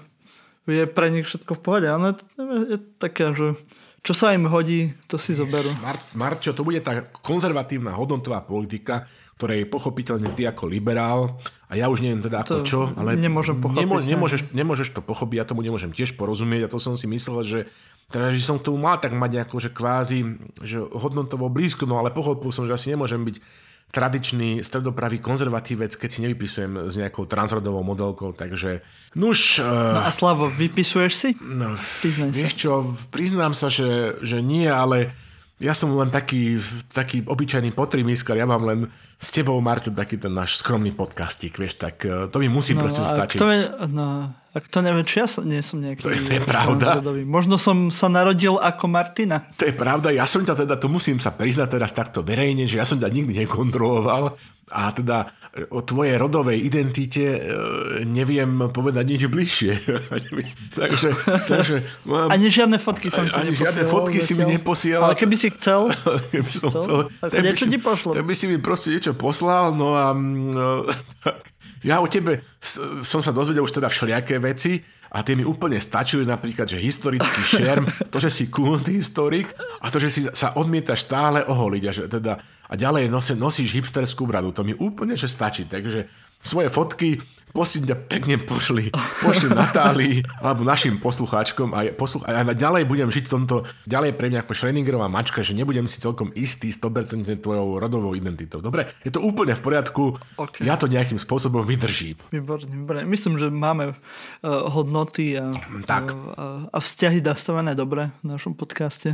[0.69, 1.87] je pre nich všetko v pohode.
[1.89, 3.57] Ale je, je také, že
[4.05, 5.73] čo sa im hodí, to si zoberú.
[5.81, 9.09] Mar- Marčo, to bude tá konzervatívna hodnotová politika,
[9.41, 13.57] ktorej pochopiteľne ty ako liberál, a ja už neviem teda ako to čo, ale nemôžem
[13.57, 17.09] pochopiť, nemo, nemôžeš, nemôžeš to pochopiť, ja tomu nemôžem tiež porozumieť a to som si
[17.09, 17.59] myslel, že
[18.13, 20.19] teda, že som k tomu mal tak mať nejako, že kvázi,
[20.61, 23.41] že hodnotovo blízko, no ale pochopil som, že asi nemôžem byť
[23.93, 28.81] tradičný stredopravý konzervatívec, keď si nevypisujem s nejakou transrodovou modelkou, takže
[29.13, 29.61] nuž...
[29.61, 31.29] Uh, no a Slavo, vypisuješ si?
[31.37, 31.77] No,
[32.33, 35.13] vieš čo, priznám sa, že, že nie, ale
[35.61, 36.57] ja som len taký,
[36.89, 38.79] taký obyčajný potrimiskar, ja mám len
[39.21, 42.81] s tebou, Marto, taký ten náš skromný podcastík, vieš, tak uh, to mi musí no,
[42.81, 43.37] proste stačiť.
[43.37, 43.61] Je,
[43.93, 46.93] no, Ak to nevie, či ja som, nie som nejaký To je- to je pravda.
[46.93, 47.21] transrodový.
[47.23, 49.41] Možno som sa narodil ako Martina.
[49.55, 52.77] To je pravda, ja som ťa teda, to musím sa priznať teraz takto verejne, že
[52.77, 54.37] ja som ťa nikdy nekontroloval
[54.69, 55.29] a teda
[55.69, 57.39] o tvojej rodovej identite e,
[58.03, 59.73] neviem povedať nič bližšie.
[60.73, 61.13] takže,
[61.45, 64.49] takže mám, Ani žiadne fotky som ti ani žiadne fotky si mi zatiaľ.
[64.51, 65.05] neposielal.
[65.05, 65.93] Ale keby si chcel,
[66.33, 66.79] keby som To?
[66.79, 68.13] chcel, Tak tak niečo si- ti pošlem.
[68.15, 70.89] Tak by si mi proste niečo poslal, no a mm, no,
[71.21, 71.52] tak,
[71.83, 72.41] ja o tebe
[73.03, 74.79] som sa dozvedel už teda všelijaké veci
[75.13, 80.01] a tie mi úplne stačili, napríklad, že historický šerm, to, že si kunsthistorik a to,
[80.01, 84.49] že si sa odmietaš stále oholiť a, že teda, a ďalej nosi, nosíš hipsterskú bradu.
[84.55, 85.69] To mi úplne že stačí.
[85.69, 86.09] Takže
[86.41, 87.21] svoje fotky
[87.53, 88.89] prosím ťa pekne pošli,
[89.21, 94.33] pošli Natálii alebo našim poslucháčkom a, posluch- a ďalej budem žiť v tomto, ďalej pre
[94.33, 98.57] mňa ako Schreiningerová mačka, že nebudem si celkom istý 100% tvojou rodovou identitou.
[98.59, 98.89] Dobre?
[99.05, 100.65] Je to úplne v poriadku, OK.
[100.65, 102.17] ja to nejakým spôsobom vydržím.
[102.33, 103.05] Výborne, výborne.
[103.05, 103.95] Myslím, že máme uh,
[104.73, 105.53] hodnoty a,
[105.85, 106.09] Tak.
[106.09, 109.13] a, a vzťahy nastavené dobre v našom podcaste.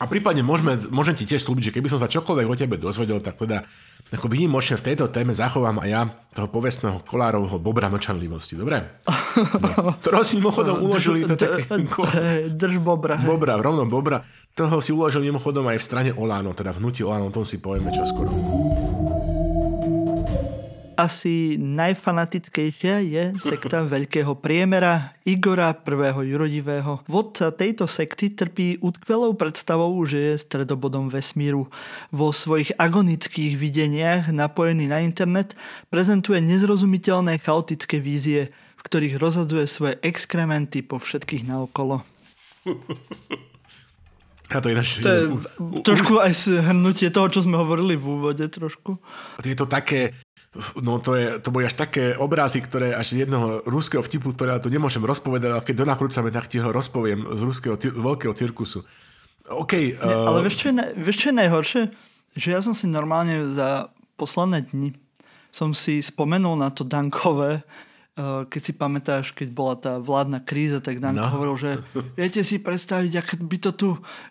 [0.00, 3.20] A prípadne môžeme, môžem ti tiež slúbiť, že keby som sa čokoľvek o tebe dozvedel,
[3.20, 3.64] tak teda
[4.10, 6.02] ako výnimočne v tejto téme zachovám aj ja
[6.34, 8.58] toho povestného kolárovho bobra mlčanlivosti.
[8.58, 9.02] Dobre?
[9.06, 9.94] No.
[10.02, 11.66] Ktorého si mimochodom uložili to také...
[12.60, 13.22] Drž bobra.
[13.22, 14.26] Bobra, rovno Bobra.
[14.50, 17.62] Toho si uložil mimochodom aj v strane Olano, teda v hnutí Olano, o tom si
[17.62, 18.28] povieme čoskoro.
[21.00, 26.28] Asi najfanatickejšia je sekta Veľkého priemera Igora I.
[26.28, 27.00] Jurodivého.
[27.08, 31.72] Vodca tejto sekty trpí utkvelou predstavou, že je stredobodom vesmíru.
[32.12, 35.56] Vo svojich agonických videniach napojený na internet
[35.88, 42.04] prezentuje nezrozumiteľné chaotické vízie, v ktorých rozhadzuje svoje exkrementy po všetkých naokolo.
[44.50, 44.98] A to je naš...
[45.00, 45.24] To je
[45.86, 48.98] trošku aj zhrnutie toho, čo sme hovorili v úvode trošku.
[49.46, 50.10] je to také,
[50.76, 54.58] no to, je, to boli až také obrazy, ktoré až z jedného ruského vtipu, ktoré
[54.58, 58.82] ja tu nemôžem rozpovedať, ale keď donakrúcame, tak ti ho rozpoviem z ruského veľkého cirkusu.
[59.46, 61.82] OK, Ne, uh, ale vieš čo, je, vieš, čo je najhoršie?
[62.32, 64.90] Že ja som si normálne za posledné dni
[65.50, 70.78] som si spomenul na to Dankové, eh, keď si pamätáš, keď bola tá vládna kríza,
[70.78, 71.32] tak Danko No.
[71.34, 71.70] hovoril, že
[72.14, 73.88] viete si predstaviť, ako by to tu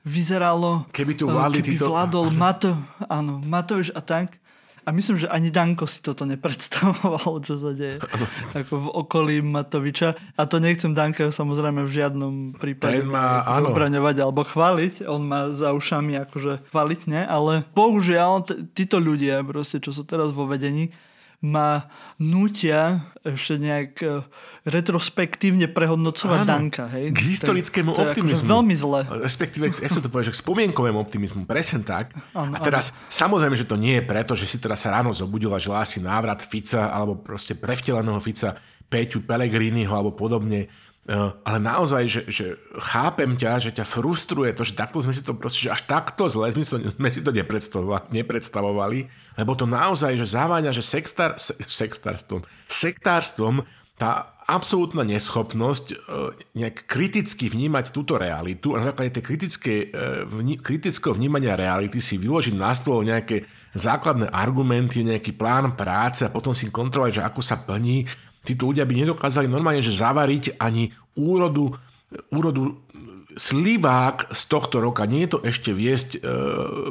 [0.07, 2.71] vyzeralo, Keby tu eh, vládli keby títo- vládol Mato,
[3.03, 4.39] áno, Matovič a tak.
[4.89, 8.01] A myslím, že ani Danko si toto nepredstavoval, čo sa deje
[8.57, 10.17] ako v okolí Matoviča.
[10.33, 13.69] A to nechcem Danka samozrejme v žiadnom prípade Ten má- áno.
[13.69, 15.05] obraňovať alebo chváliť.
[15.05, 17.21] On má za ušami akože chváliť, ne?
[17.21, 20.89] Ale bohužiaľ t- títo ľudia, proste, čo sú teraz vo vedení,
[21.39, 21.87] ma
[22.19, 24.07] nútia ešte nejak e,
[24.67, 26.91] retrospektívne prehodnocovať Áno, Danka.
[26.91, 27.15] Hej?
[27.15, 28.43] k historickému to, to je optimizmu.
[28.43, 28.99] akože veľmi zle.
[29.23, 32.11] Respektíve, jak sa to povie, že k spomienkovému optimizmu, presne tak.
[32.35, 35.59] Áno, a teraz, samozrejme, že to nie je preto, že si teraz ráno zobudil a
[35.59, 38.59] želá si návrat Fica alebo proste prevteleného Fica,
[38.91, 40.67] Peťu Pellegriniho alebo podobne.
[41.09, 42.45] Uh, ale naozaj, že, že
[42.93, 46.29] chápem ťa, že ťa frustruje to, že takto sme si to proste, že až takto
[46.29, 46.61] zle sme
[47.01, 47.33] sme si to
[48.13, 48.99] nepredstavovali,
[49.33, 51.57] lebo to naozaj, že zaváňa, že sextar, se,
[52.69, 53.65] sektárstvom
[53.99, 55.95] tá absolútna neschopnosť e,
[56.55, 61.99] nejak kriticky vnímať túto realitu a na základe tej kritické, e, vní, kritického vnímania reality
[61.99, 63.43] si vyložiť na stôl nejaké
[63.75, 68.07] základné argumenty, nejaký plán práce a potom si kontrolovať, že ako sa plní.
[68.43, 71.75] Títo ľudia by nedokázali normálne že zavariť ani úrodu,
[72.31, 72.79] úrodu
[73.35, 75.05] slivák z tohto roka.
[75.07, 76.19] Nie je to ešte viesť e,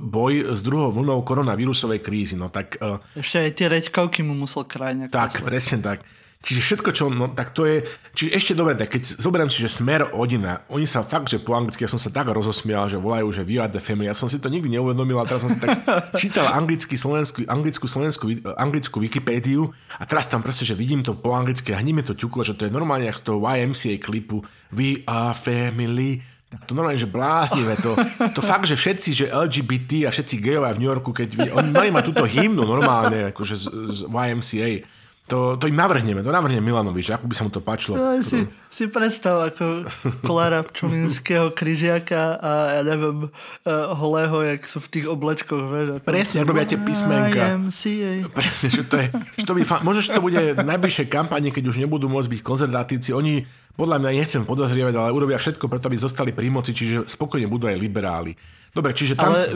[0.00, 2.40] boj s druhou vlnou koronavírusovej krízy.
[2.40, 5.12] No tak e, Ešte aj tie reďkovky mu musel krajne.
[5.12, 6.06] tak, presne tak.
[6.38, 7.82] Čiže všetko, čo, no tak to je,
[8.14, 11.58] čiže ešte dobre, tak keď zoberiem si, že smer Odina, oni sa fakt, že po
[11.58, 14.30] anglicky, ja som sa tak rozosmial, že volajú, že We are the family, ja som
[14.30, 15.82] si to nikdy neuvedomil, a teraz som si tak
[16.22, 21.34] čítal anglicky, slovenskú, anglickú, slovenskú, anglickú Wikipédiu a teraz tam proste, že vidím to po
[21.34, 24.46] anglicky a hneď mi to ťuklo, že to je normálne jak z toho YMCA klipu
[24.70, 27.92] We are family, tak to normálne, že bláznivé, to,
[28.32, 31.90] to fakt, že všetci, že LGBT a všetci gejovia v New Yorku, keď oni mali
[31.92, 34.70] mať túto hymnu normálne, akože z, z YMCA,
[35.28, 38.00] to, to im navrhneme, to navrhne Milanovi, že ako by sa mu to páčilo.
[38.00, 39.84] No, si, si predstav ako
[40.24, 45.60] Klára Pčolinského kryžiaka a ja neviem, uh, holého, jak sú v tých oblečkoch.
[45.60, 47.60] Vieš, Presne, robia tie písmenka.
[48.32, 51.64] Presne, že to je, že to by, možno, že to bude v najbližšej kampani, keď
[51.68, 53.44] už nebudú môcť byť konzervatívci, oni,
[53.76, 57.68] podľa mňa nechcem podozrievať, ale urobia všetko preto, aby zostali pri moci, čiže spokojne budú
[57.68, 58.32] aj liberáli.
[58.72, 59.36] Dobre, čiže tam...
[59.36, 59.52] Ale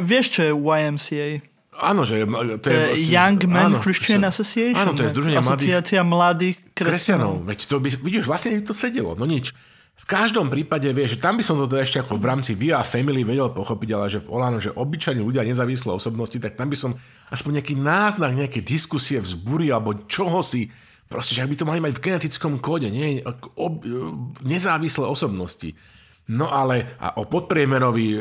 [0.00, 1.28] vieš, čo je YMCA?
[1.70, 2.26] Áno, že
[2.58, 2.78] to je...
[2.98, 4.82] vlastne- Young Men áno, Christian Association.
[4.82, 6.90] Áno, to je združenie mladých Asociácia mladých kresťanov.
[6.90, 7.34] kresťanov.
[7.46, 9.54] Veď to by, vidíš, vlastne by to sedelo, no nič.
[10.00, 12.80] V každom prípade, vieš, že tam by som to teda ešte ako v rámci Via
[12.80, 16.76] Family vedel pochopiť, ale že v Olano, že obyčajní ľudia, nezávislé osobnosti, tak tam by
[16.76, 16.96] som
[17.28, 20.72] aspoň nejaký náznak, nejaké diskusie vzbúri alebo čoho si
[21.10, 23.18] Proste, že ak by to mali mať v genetickom kóde, nie?
[23.58, 23.82] Ob,
[24.46, 25.74] nezávislé osobnosti.
[26.30, 28.18] No ale a o podpriemerovi e,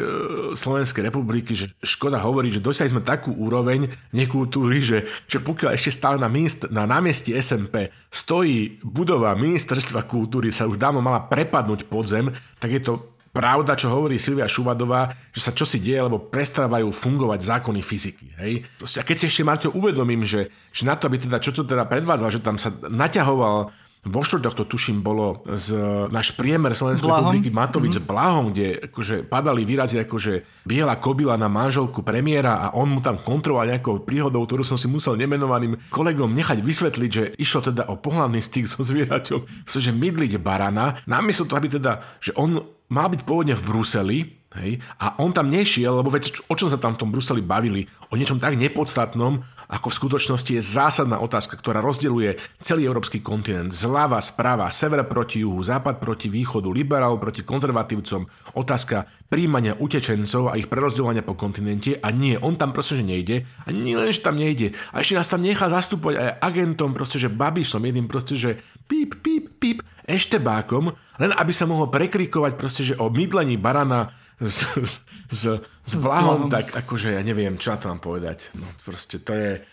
[0.58, 5.94] Slovenskej republiky, že škoda hovorí, že dosiahli sme takú úroveň nekultúry, že, že pokiaľ ešte
[5.94, 11.86] stále na, ministr, na námestí SMP stojí budova ministerstva kultúry, sa už dávno mala prepadnúť
[11.86, 12.94] pod zem, tak je to
[13.30, 18.28] pravda, čo hovorí Silvia Šuvadová, že sa čosi deje, lebo prestávajú fungovať zákony fyziky.
[18.42, 18.66] Hej?
[18.98, 21.86] A keď si ešte, Marťo, uvedomím, že, že na to, aby teda, čo to teda
[21.86, 23.70] predvádzal, že tam sa naťahoval
[24.08, 25.76] vo štvrtok to tuším bolo z
[26.08, 27.36] náš priemer Slovenskej Blahom.
[27.36, 28.08] republiky Matovič mm-hmm.
[28.08, 30.34] s Blahom, kde akože padali výrazy ako, že
[30.64, 34.88] biela kobila na manželku premiéra a on mu tam kontroloval nejakou príhodou, ktorú som si
[34.88, 40.40] musel nemenovaným kolegom nechať vysvetliť, že išlo teda o pohľadný styk so zvieraťom, pretože mydliť
[40.40, 42.56] barana, namiesto toho, aby teda, že on
[42.88, 44.20] mal byť pôvodne v Bruseli,
[44.58, 44.82] Hej?
[44.98, 47.86] A on tam nešiel, lebo veď o čom sa tam v tom Bruseli bavili?
[48.10, 53.70] O niečom tak nepodstatnom, ako v skutočnosti je zásadná otázka, ktorá rozdeluje celý európsky kontinent.
[53.70, 58.26] Zľava, správa, sever proti juhu, západ proti východu, liberál proti konzervatívcom.
[58.58, 63.46] Otázka príjmania utečencov a ich prerozdeľovania po kontinente a nie, on tam proste, že nejde
[63.46, 67.22] a nie len, že tam nejde a ešte nás tam nechá zastupovať aj agentom, proste,
[67.22, 68.58] že Babišom, jedným proste, že
[68.90, 70.90] píp, píp, píp, eštebákom,
[71.22, 74.94] len aby sa mohol prekrikovať proste, že o mydlení barana s, s,
[75.30, 78.50] s, s blahom, tak akože ja neviem, čo na to mám povedať.
[78.56, 79.64] No proste to je...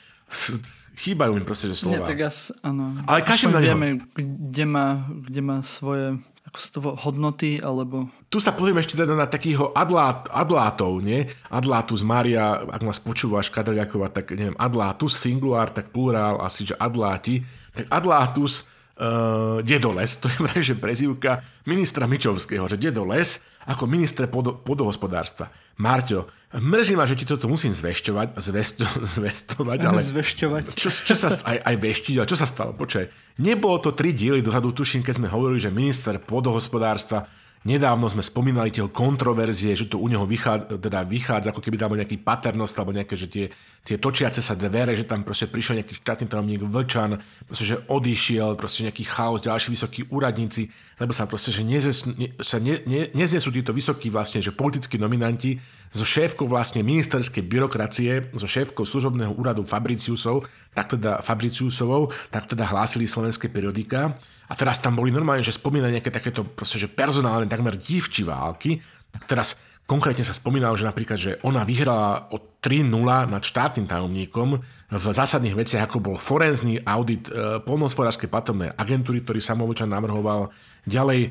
[0.96, 2.02] Chýbajú mi proste, že slova.
[2.02, 2.98] Nie, tak as, áno.
[3.04, 8.06] Ale každým na vieme, kde má, kde má svoje ako sa to hodnoty, alebo...
[8.30, 11.26] Tu sa pozrieme ešte teda na takých adlát, adlátov, nie?
[11.50, 17.42] Adlátus Maria, ak ma spočúvaš, Kadrľaková, tak neviem, adlátus, singular, tak plurál, asi, že adláti.
[17.74, 18.62] Tak adlátus,
[18.96, 25.50] uh, dedoles, to je vraj, že prezivka ministra Mičovského, že dedoles, ako ministre pod, podohospodárstva.
[25.82, 28.86] Marťo, mrzí ma, že ti toto musím zvešťovať, zvesto,
[29.18, 30.00] zvestovať, ale...
[30.06, 30.78] Zvešťovať.
[30.78, 32.72] Čo, čo sa, aj, aj veštiť, ale čo sa stalo?
[32.78, 37.26] Počkaj, nebolo to tri diely dozadu, tuším, keď sme hovorili, že minister podohospodárstva
[37.66, 41.98] Nedávno sme spomínali tie kontroverzie, že to u neho vychádza, teda vychádza ako keby tam
[41.98, 43.44] nejaký paternosť, alebo nejaké, že tie,
[43.82, 48.54] tie točiace sa dvere, že tam proste prišiel nejaký štátny tajomník Vlčan, proste, že odišiel,
[48.54, 53.12] proste nejaký chaos, ďalší vysokí úradníci, lebo sa proste, že nezes, ne, sa ne, ne,
[53.12, 55.60] neznesú títo vysokí vlastne, že politickí nominanti
[55.92, 62.64] so šéfkou vlastne ministerskej byrokracie, so šéfkou služobného úradu Fabriciusov, tak teda Fabriciusovou, tak teda
[62.64, 64.16] hlásili slovenské periodika
[64.48, 68.78] a teraz tam boli normálne, že spomínajú nejaké takéto proste, že personálne takmer divčí války.
[69.10, 74.58] Tak teraz konkrétne sa spomínalo, že napríklad, že ona vyhrala o 3-0 nad štátnym tajomníkom
[74.90, 80.50] v zásadných veciach, ako bol forenzný audit e, polnohospodárskej platobnej agentúry, ktorý Samovičan navrhoval.
[80.86, 81.28] Ďalej e,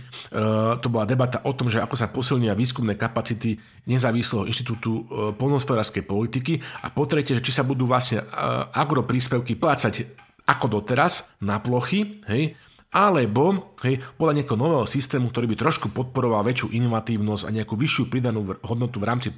[0.84, 3.56] to bola debata o tom, že ako sa posilnia výskumné kapacity
[3.88, 5.02] nezávislého inštitútu e,
[5.40, 8.26] polnohospodárskej politiky a po tretie, že či sa budú vlastne e,
[8.76, 10.12] agropríspevky plácať
[10.44, 12.60] ako doteraz na plochy, hej,
[12.92, 18.12] alebo hej, podľa nejakého nového systému, ktorý by trošku podporoval väčšiu inovatívnosť a nejakú vyššiu
[18.12, 19.32] pridanú hodnotu v rámci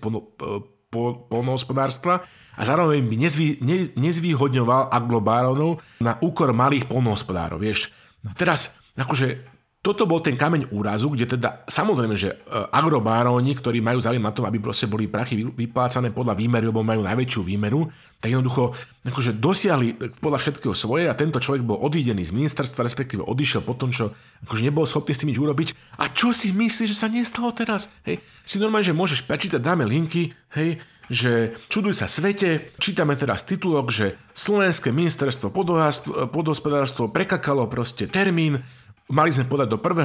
[1.30, 2.26] polnohospodárstva
[2.58, 7.62] a zároveň by nezvý, ne, nezvýhodňoval aglobáronov na úkor malých polnohospodárov.
[7.62, 7.94] Vieš.
[8.22, 12.38] No teraz, akože toto bol ten kameň úrazu, kde teda samozrejme, že e,
[12.76, 17.06] agrobáróni, ktorí majú záujem na tom, aby proste boli prachy vyplácané podľa výmeru, lebo majú
[17.08, 17.88] najväčšiu výmeru,
[18.20, 18.76] tak jednoducho
[19.08, 23.64] akože dosiahli e, podľa všetkého svoje a tento človek bol odídený z ministerstva, respektíve odišiel
[23.64, 24.12] po tom, čo
[24.44, 25.70] akože nebol schopný s tým nič urobiť.
[26.04, 27.88] A čo si myslíš, že sa nestalo teraz?
[28.04, 33.48] Hej, si normálne, že môžeš prečítať, dáme linky, hej, že čuduj sa svete, čítame teraz
[33.48, 35.56] titulok, že Slovenské ministerstvo
[36.30, 38.60] podhospodárstvo prekakalo proste termín,
[39.08, 40.04] Mali sme podať do 1.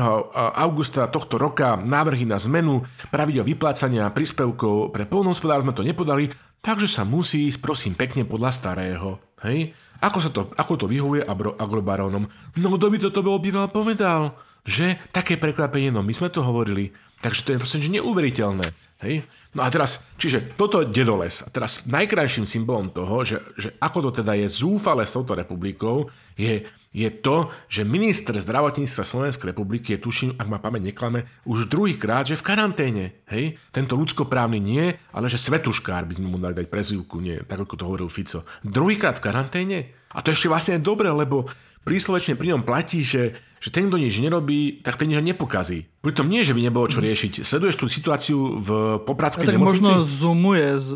[0.63, 6.31] augusta tohto roka návrhy na zmenu pravidel vyplácania príspevkov pre polnohospodár, sme to nepodali,
[6.63, 9.19] takže sa musí ísť prosím pekne podľa starého.
[9.43, 9.75] Hej?
[9.99, 11.27] Ako, sa to, ako to vyhovuje
[11.59, 12.31] agrobarónom?
[12.55, 14.39] No kto by toto bol býval povedal?
[14.63, 16.95] Že také prekvapenie, no my sme to hovorili.
[17.19, 18.71] Takže to je proste neuveriteľné.
[19.03, 19.27] Hej?
[19.59, 21.43] No a teraz, čiže toto dedoles.
[21.43, 26.07] A teraz najkrajším symbolom toho, že, že ako to teda je zúfale s touto republikou,
[26.39, 26.63] je,
[26.93, 32.29] je to, že minister zdravotníctva Slovenskej republiky je, tuším, ak ma pamäť neklame, už druhýkrát,
[32.29, 33.05] že v karanténe.
[33.33, 33.57] Hej?
[33.73, 37.75] Tento ľudskoprávny nie, ale že svetuškár by sme mu dali dať prezivku, nie, tak ako
[37.81, 38.45] to hovoril Fico.
[38.61, 39.79] Druhýkrát v karanténe?
[40.13, 41.49] A to ešte vlastne je dobre, lebo
[41.83, 45.87] príslovečne pri ňom platí, že, že ten, kto nič nerobí, tak ten nič nepokazí.
[46.03, 47.47] Pritom nie, že by nebolo čo riešiť.
[47.47, 49.87] Sleduješ tú situáciu v Popradskej tak nemocnici?
[49.87, 50.89] možno zoomuje z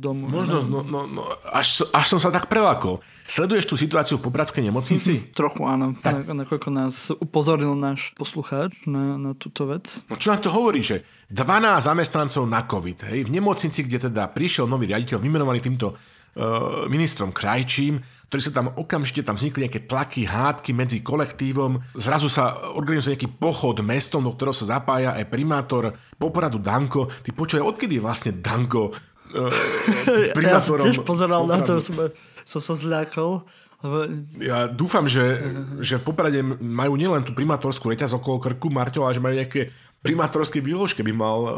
[0.00, 0.24] domu.
[0.28, 1.22] Možno, no, no, no,
[1.52, 3.04] až, až som sa tak prelakol.
[3.28, 5.28] Sleduješ tú situáciu v Popradskej nemocnici?
[5.36, 6.24] Trochu áno, tak.
[6.30, 10.00] Na, nakoľko nás upozornil náš poslucháč na, na túto vec.
[10.08, 14.30] No čo na to hovorí, že 12 zamestnancov na COVID, hej, v nemocnici, kde teda
[14.30, 15.98] prišiel nový riaditeľ vymenovaný týmto
[16.92, 21.78] ministrom Krajčím, ktorý sa tam okamžite tam vznikli nejaké tlaky, hádky medzi kolektívom.
[21.94, 27.06] Zrazu sa organizuje nejaký pochod mestom, do ktorého sa zapája aj primátor Popradu Danko.
[27.06, 28.90] Ty počuje, odkedy je vlastne Danko
[29.36, 32.10] uh, Ja som tiež pozeral na to, som,
[32.42, 33.46] som sa zľakol.
[34.40, 35.38] Ja dúfam, že,
[35.86, 39.70] že v Poprade majú nielen tú primátorskú reťaz okolo krku Marťo, ale že majú nejaké
[40.04, 41.52] primátorské výložke by mal e,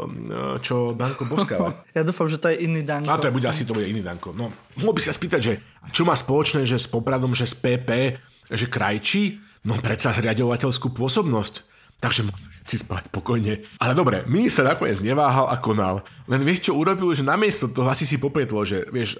[0.63, 1.73] čo Danko boskávať.
[1.97, 3.09] Ja dúfam, že to je iný Danko.
[3.11, 4.31] A to je, bude asi to bude iný Danko.
[4.31, 5.53] No, mohol by sa spýtať, že
[5.91, 8.19] čo má spoločné, že s Popradom, že s PP,
[8.49, 9.41] že krajčí?
[9.67, 11.67] No predsa zriadovateľskú pôsobnosť.
[11.99, 12.31] Takže
[12.69, 13.65] si spať pokojne.
[13.81, 16.05] Ale dobre, minister nakoniec neváhal a konal.
[16.29, 19.17] Len vieš, čo urobil, že namiesto toho asi si popietlo, že vieš,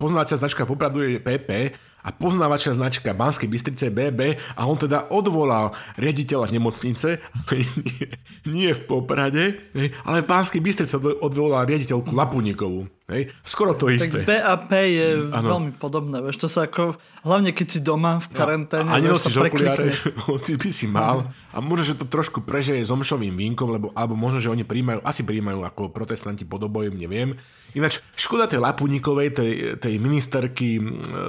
[0.00, 1.76] poznávacia značka Popradu je PP
[2.06, 7.18] a poznávačia značka Banskej Bystrice BB a on teda odvolal riaditeľa nemocnice,
[7.82, 8.06] nie,
[8.46, 9.58] nie v Poprade,
[10.06, 12.86] ale v Banskej Bystrice odvolal riaditeľku Lapuníkovú.
[13.10, 13.30] Hej?
[13.42, 14.22] Skoro to isté.
[14.22, 15.48] Tak BAP je ano.
[15.58, 16.94] veľmi podobné, vieš, to sa ako,
[17.26, 19.90] hlavne keď si doma v karanténe, a, a nenosíš okuliare,
[20.30, 24.14] hoci by si mal a možno, že to trošku prežije s omšovým vínkom, lebo, alebo
[24.14, 27.34] možno, že oni príjmajú, asi príjmajú ako protestanti podobojem, neviem.
[27.74, 30.78] Ináč, škoda tej Lapuníkovej, tej, tej ministerky,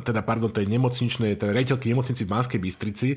[0.05, 3.09] teda pardon, tej nemocničnej, tej rejiteľky nemocnici v Banskej Bystrici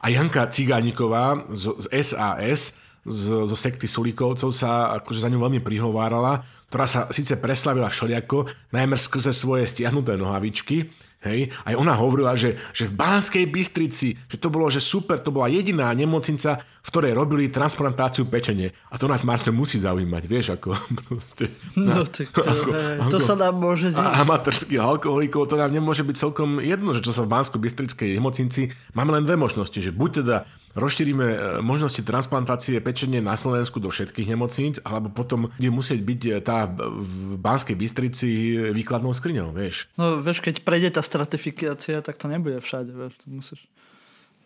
[0.00, 5.60] a Janka Cigániková z, z SAS, z, zo sekty Sulíkovcov sa akože za ňu veľmi
[5.60, 10.92] prihovárala, ktorá sa síce preslavila všelijako, najmä skrze svoje stiahnuté nohavičky,
[11.26, 11.50] Hej?
[11.66, 15.50] Aj ona hovorila, že, že v Banskej Bystrici, že to bolo že super, to bola
[15.50, 18.70] jediná nemocnica, v ktorej robili transplantáciu pečenie.
[18.88, 20.78] A to nás Martin musí zaujímať, vieš, ako...
[21.10, 24.22] Proste, no, tak, ako, hej, to ako, sa nám môže zísť.
[24.24, 28.70] Amatérských alkoholikov, to nám nemôže byť celkom jedno, že čo sa v Banskej Bystrickej nemocnici,
[28.94, 30.36] máme len dve možnosti, že buď teda
[30.78, 36.20] rozšírime e, možnosti transplantácie pečenie na Slovensku do všetkých nemocníc, alebo potom bude musieť byť
[36.24, 38.28] e, tá v Banskej Bystrici
[38.70, 39.90] výkladnou skriňou, vieš.
[39.98, 43.60] No vieš, keď prejde tá stratifikácia, tak to nebude všade, vieš, to musíš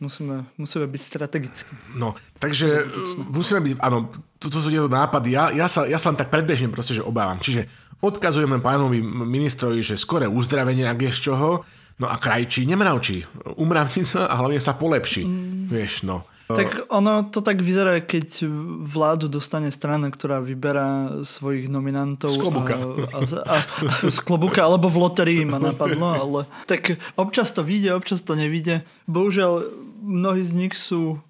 [0.02, 1.70] musíme, musíme byť strategicky.
[1.94, 2.90] No, takže
[3.30, 4.10] musíme byť, áno,
[4.42, 5.38] toto sú tieto nápady.
[5.38, 7.38] Ja, ja, sa, ja sa len tak predbežne proste, že obávam.
[7.38, 7.70] Čiže
[8.02, 11.62] odkazujeme pánovi ministrovi, že skore uzdravenie, ak je z čoho,
[12.02, 13.22] No a krajčí nemravčí.
[13.54, 15.22] Umravní sa a hlavne sa polepší.
[15.22, 15.70] Mm.
[15.70, 16.26] Vieš, no.
[16.52, 18.44] Tak ono to tak vyzerá, keď
[18.84, 22.34] vládu dostane strana, ktorá vyberá svojich nominantov.
[22.34, 22.76] Z klobuka.
[22.76, 23.56] A, a, a,
[24.04, 28.84] z klobuka, alebo v loterii ma napadlo, ale tak občas to vyjde, občas to nevyjde.
[29.08, 29.64] Bohužiaľ,
[30.02, 31.22] mnohí z nich sú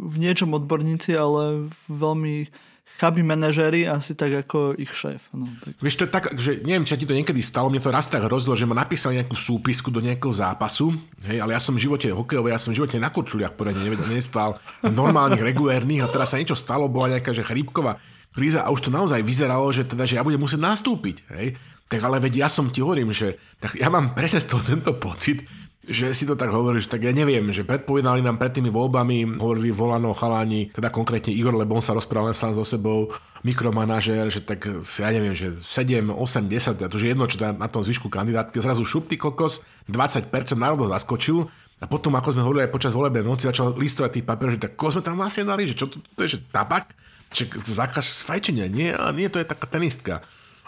[0.00, 2.48] v niečom odborníci, ale veľmi
[2.94, 5.30] chabí manažéri asi tak ako ich šéf.
[5.34, 5.74] No, tak.
[5.82, 8.24] Vieš, to je tak, že neviem, či ti to niekedy stalo, mne to raz tak
[8.24, 10.94] hrozilo, že ma napísali nejakú súpisku do nejakého zápasu,
[11.26, 14.56] hej, ale ja som v živote hokejový, ja som v živote na kočuliach poradne nestal,
[14.86, 17.98] normálnych, regulérnych a teraz sa niečo stalo, bola nejaká že chrípková
[18.34, 21.16] kríza a už to naozaj vyzeralo, že, teda, že ja budem musieť nastúpiť.
[21.38, 21.54] Hej.
[21.86, 24.90] Tak ale veď ja som ti hovorím, že tak ja mám presne z toho tento
[24.98, 25.46] pocit,
[25.88, 29.68] že si to tak hovoríš, tak ja neviem, že predpovedali nám pred tými voľbami, hovorili
[29.70, 33.12] volano chalani, teda konkrétne Igor, lebo on sa rozprával sám so sebou,
[33.44, 34.64] mikromanažer, že tak,
[34.98, 38.88] ja neviem, že 7, 8, 10, to je jedno, čo na tom zvyšku kandidátke, zrazu
[38.88, 39.60] šupty kokos,
[39.92, 41.44] 20% národov zaskočil,
[41.82, 44.78] a potom, ako sme hovorili aj počas volebnej noci, začal listovať tých papierov, že tak
[44.78, 46.96] koho sme tam vlastne dali, že čo to, to je, že tabak?
[47.34, 48.94] Že zákaz fajčenia, nie?
[48.94, 50.22] A nie, to je taká tenistka.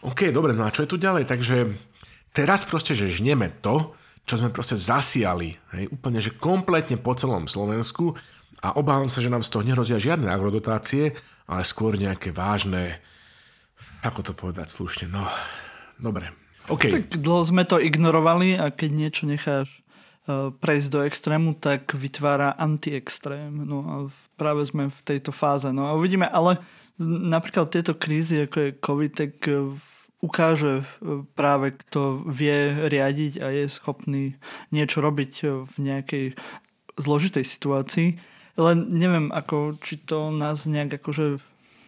[0.04, 1.30] OK, dobre, no a čo je tu ďalej?
[1.30, 1.72] Takže
[2.36, 3.96] teraz proste, že žneme to,
[4.26, 8.18] čo sme proste zasiali, hej, úplne, že kompletne po celom Slovensku
[8.58, 11.14] a obávam sa, že nám z toho nerozia žiadne agrodotácie,
[11.46, 12.98] ale skôr nejaké vážne,
[14.02, 15.22] ako to povedať slušne, no,
[16.02, 16.34] dobre.
[16.66, 16.90] Okay.
[16.90, 19.86] Tak dlho sme to ignorovali a keď niečo necháš
[20.26, 23.54] uh, prejsť do extrému, tak vytvára antiextrém.
[23.62, 23.94] No a
[24.34, 25.70] práve sme v tejto fáze.
[25.70, 26.58] No a uvidíme, ale
[26.98, 29.95] napríklad tieto krízy, ako je COVID, tak v
[30.26, 30.84] ukáže e,
[31.38, 34.34] práve, kto vie riadiť a je schopný
[34.74, 36.24] niečo robiť e, v nejakej
[36.98, 38.08] zložitej situácii.
[38.58, 41.38] Len neviem, ako, či to nás nejak akože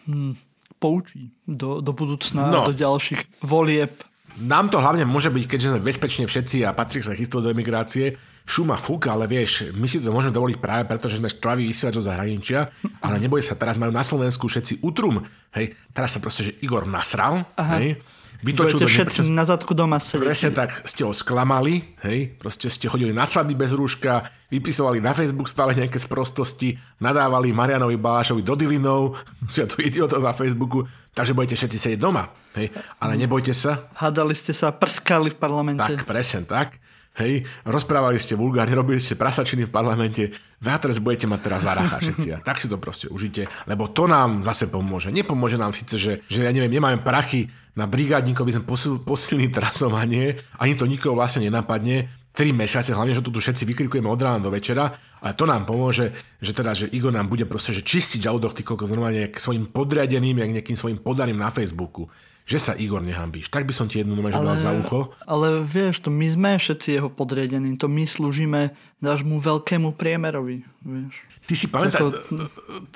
[0.06, 0.38] hm,
[0.78, 2.70] poučí do, do budúcna, no.
[2.70, 3.90] do ďalších volieb.
[4.38, 8.14] Nám to hlavne môže byť, keďže sme bezpečne všetci a Patrik sa chystal do emigrácie,
[8.48, 11.94] šuma fúk, ale vieš, my si to môžeme dovoliť práve preto, že sme štvaví vysielať
[12.00, 12.70] zo zahraničia,
[13.04, 15.20] ale neboj sa, teraz majú na Slovensku všetci utrum,
[15.52, 17.76] hej, teraz sa proste, že Igor nasral, Aha.
[17.76, 18.00] hej,
[18.42, 20.26] vytočil Budete všetci na zadku doma sedieť.
[20.26, 25.10] Presne tak, ste ho sklamali, hej, proste ste chodili na svadby bez rúška, vypisovali na
[25.10, 29.18] Facebook stále nejaké sprostosti, nadávali Marianovi Balášovi do Dilinov,
[29.50, 32.70] sú to idiotov na Facebooku, takže budete všetci sedieť doma, hej,
[33.02, 33.90] ale nebojte sa.
[33.98, 35.82] Hádali ste sa, prskali v parlamente.
[35.82, 36.78] Tak, presne tak.
[37.20, 40.22] Hej, rozprávali ste vulgárne, robili ste prasačiny v parlamente,
[40.58, 42.28] vy teraz budete mať teraz zaracha všetci.
[42.34, 45.14] A tak si to proste užite, lebo to nám zase pomôže.
[45.14, 49.54] Nepomôže nám síce, že, že ja neviem, nemáme prachy na brigádníkov, by sme posil, posilnili
[49.54, 54.38] trasovanie, ani to nikoho vlastne nenapadne, 3 mesiace, hlavne, že tu všetci vykrikujeme od rána
[54.38, 58.30] do večera, ale to nám pomôže, že teda, že Igor nám bude proste, že čistiť
[58.30, 62.06] žalúdok, ty koľko normálne k svojim podriadeným, jak nejakým svojim podaným na Facebooku
[62.48, 63.52] že sa Igor nehambíš.
[63.52, 65.12] Tak by som ti jednu nomeš ale, za ucho.
[65.28, 68.72] Ale vieš, to my sme všetci jeho podriadení, to my slúžime
[69.04, 71.14] nášmu veľkému priemerovi, vieš.
[71.44, 72.12] Ty si pamätáš,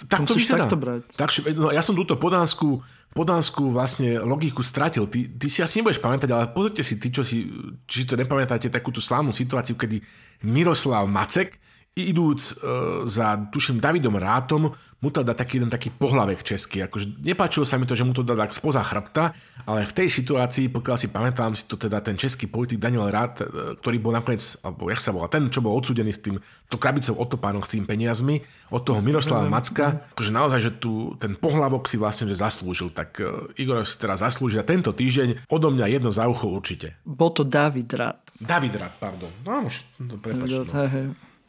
[0.08, 0.64] tak to vyzerá.
[0.72, 1.04] brať.
[1.16, 2.80] Tak, no, ja som túto podánsku,
[3.12, 5.04] podánsku vlastne logiku stratil.
[5.08, 7.48] Ty, ty si asi nebudeš pamätať, ale pozrite si, ty, čo si,
[7.84, 10.00] či to nepamätáte, takúto slávnu situáciu, kedy
[10.48, 11.60] Miroslav Macek,
[11.92, 14.72] idúc uh, za, tuším, Davidom Rátom,
[15.02, 16.86] mu to dá taký jeden taký pohlavek český.
[16.86, 19.34] Akože nepáčilo sa mi to, že mu to dá tak spoza chrbta,
[19.66, 23.32] ale v tej situácii, pokiaľ si pamätám, si to teda ten český politik Daniel Rád,
[23.42, 23.44] e,
[23.82, 26.38] ktorý bol nakoniec, alebo jak sa volá, ten, čo bol odsudený s tým,
[26.70, 29.50] to krabicou otopánok s tým peniazmi, od toho Miroslava.
[29.50, 32.94] Macka, akože naozaj, že tu ten pohlavok si vlastne že zaslúžil.
[32.94, 36.96] Tak uh, Igor si teraz zaslúži a tento týždeň odo mňa jedno za ucho určite.
[37.02, 38.38] Bol to David Rád.
[38.38, 39.32] David Rád, pardon.
[39.42, 40.64] No, už, no, prepač, no.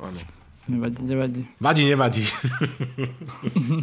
[0.04, 0.43] Áno.
[0.64, 1.48] Nevadí, nevadí.
[1.60, 2.24] Vadí, nevadí.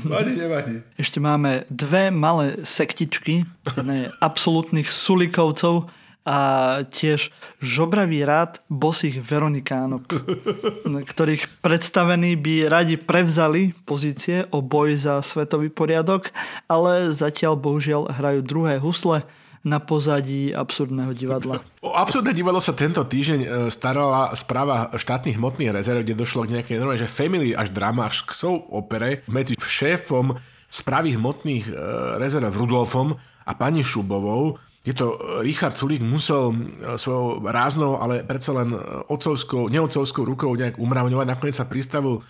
[0.08, 0.80] vadí, nevadí.
[0.96, 3.44] Ešte máme dve malé sektičky.
[3.76, 5.92] Jedna je absolútnych sulikovcov
[6.24, 6.38] a
[6.88, 10.08] tiež žobravý rád bosých veronikánok,
[10.84, 16.32] ktorých predstavení by radi prevzali pozície o boj za svetový poriadok,
[16.64, 19.24] ale zatiaľ bohužiaľ hrajú druhé husle
[19.60, 21.60] na pozadí absurdného divadla.
[21.84, 26.56] O absurdné divadlo sa tento týždeň e, starala správa štátnych hmotných rezerv, kde došlo k
[26.56, 28.32] nejakej normálne, že family až drama, až k
[28.72, 30.32] opere medzi šéfom
[30.72, 31.72] správy hmotných e,
[32.16, 36.56] rezerv Rudolfom a pani Šubovou, je to e, Richard Sulík musel
[36.96, 38.72] svojou ráznou, ale predsa len
[39.12, 41.26] otcovskou, neotcovskou rukou nejak umravňovať.
[41.28, 42.24] Nakoniec sa pristavil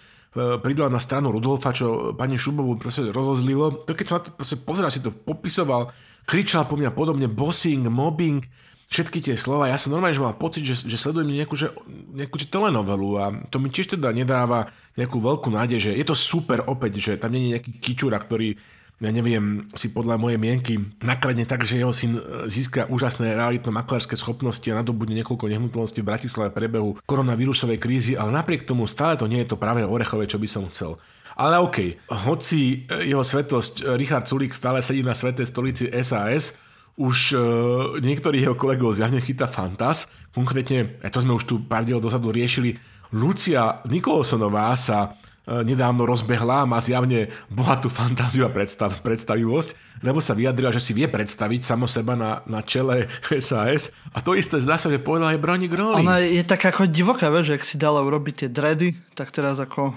[0.62, 3.82] pridal na stranu Rudolfa, čo pani Šubovu proste rozozlilo.
[3.82, 4.30] To keď sa na to
[4.62, 5.90] pozeral, si to popisoval,
[6.30, 8.46] kričal po mňa podobne bossing, mobbing,
[8.86, 9.66] všetky tie slova.
[9.66, 11.74] Ja som normálne, že mal pocit, že, že sledujem nejakú, že,
[12.14, 16.62] nejakú telenovelu a to mi tiež teda nedáva nejakú veľkú nádej, že je to super
[16.70, 18.54] opäť, že tam nie je nejaký kičura, ktorý
[19.00, 23.72] ja neviem, si podľa mojej mienky nakladne tak, že jeho syn e, získa úžasné realitno
[23.72, 29.16] maklerské schopnosti a nadobudne niekoľko nehnuteľností v Bratislave prebehu koronavírusovej krízy, ale napriek tomu stále
[29.16, 31.00] to nie je to práve orechové, čo by som chcel.
[31.40, 31.96] Ale OK,
[32.28, 36.60] hoci e, jeho svetosť e, Richard Sulík stále sedí na svetej stolici SAS,
[37.00, 37.40] už uh,
[37.96, 40.04] niektorých jeho kolegov zjavne chytá fantas.
[40.36, 42.76] Konkrétne, to sme už tu pár dielov dozadu riešili,
[43.16, 45.16] Lucia Nikolsonová sa
[45.50, 51.10] nedávno rozbehla, má zjavne bohatú fantáziu a predstav, predstavivosť, lebo sa vyjadrila, že si vie
[51.10, 53.10] predstaviť samo seba na, na čele
[53.42, 56.06] SAS a to isté zdá sa, že povedala aj Bronik Rolling.
[56.06, 59.96] Ona je taká ako divoká, že ak si dala urobiť tie dready, tak teraz ako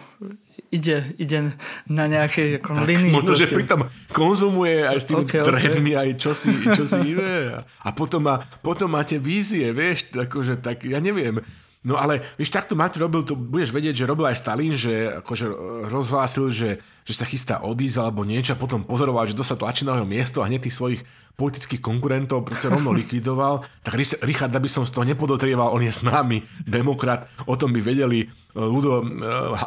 [0.74, 1.54] ide, ide
[1.86, 3.14] na nejakej ako tak, linii.
[3.14, 3.50] Možno, proste.
[3.50, 6.02] že pritom konzumuje aj s tými okay, dreadmi okay.
[6.02, 7.62] aj čosi, čosi iné.
[7.86, 11.42] A potom, má, potom máte vízie, vieš, akože tak, ja neviem,
[11.84, 15.46] No ale, vieš, takto Mati robil, to budeš vedieť, že robil aj Stalin, že akože
[15.92, 19.84] rozhlásil, že, že sa chystá odísť alebo niečo a potom pozoroval, že to sa tlačí
[19.84, 21.02] na jeho miesto a hneď tých svojich
[21.36, 23.68] politických konkurentov proste rovno likvidoval.
[23.84, 27.84] Tak Richard, aby som z toho nepodotrieval, on je s nami, demokrat, o tom by
[27.84, 29.04] vedeli Ludo,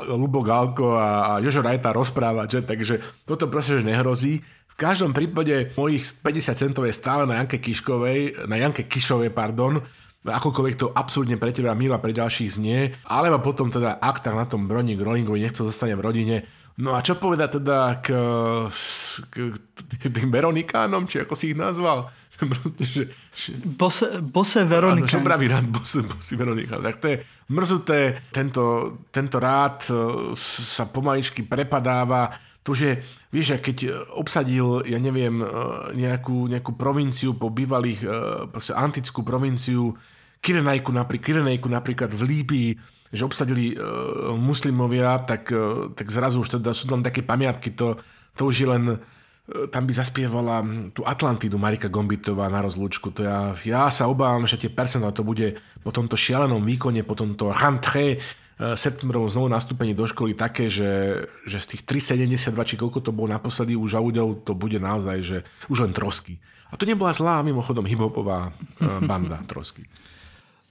[0.09, 2.61] Lubo Galko a Jožo Rajta rozprávať, že?
[2.65, 2.95] takže
[3.29, 4.41] toto proste že nehrozí.
[4.73, 9.81] V každom prípade mojich 50 centov je stále na Janke Kiškovej, na Janke Kišovej, pardon,
[10.27, 14.49] akokoľvek to absolútne pre teba milá pre ďalších znie, alebo potom teda ak tak na
[14.51, 16.37] tom Broník Rollingovi nechce zostane v rodine.
[16.77, 18.09] No a čo povedať teda k,
[19.33, 19.35] k,
[19.97, 22.13] k tým Veronikánom, či ako si ich nazval?
[22.77, 23.51] že, že...
[23.65, 25.17] Bose, bose Veronika.
[25.17, 26.77] Áno, pravý rád bose, bose Veronika.
[26.77, 27.17] Tak to je
[27.49, 29.93] mrzuté, tento, tento rád e,
[30.37, 32.29] sa pomaličky prepadáva.
[32.67, 33.01] To, že
[33.33, 35.47] vieš, keď obsadil, ja neviem, e,
[35.97, 38.09] nejakú, nejakú provinciu po bývalých, e,
[38.53, 39.97] proste antickú provinciu
[40.47, 42.71] Kirenajku, napríklad, napríklad v Líbii,
[43.11, 47.99] že obsadili uh, muslimovia, tak, uh, tak zrazu už teda sú tam také pamiatky, to,
[48.39, 48.99] to už je len uh,
[49.75, 50.63] tam by zaspievala
[50.95, 53.11] tú Atlantidu Marika Gombitová na rozlúčku.
[53.19, 57.19] To ja, ja sa obávam, že tie percentá to bude po tomto šialenom výkone, po
[57.19, 58.23] tomto rentré
[58.57, 61.83] septembrovom znovu nastúpení do školy také, že, že z tých
[62.17, 65.39] 3,72 či koľko to bolo naposledy už ľuďov, to bude naozaj, že
[65.69, 66.41] už len trosky.
[66.73, 68.51] A to nebola zlá mimochodom hiphopová
[69.05, 69.85] banda trosky.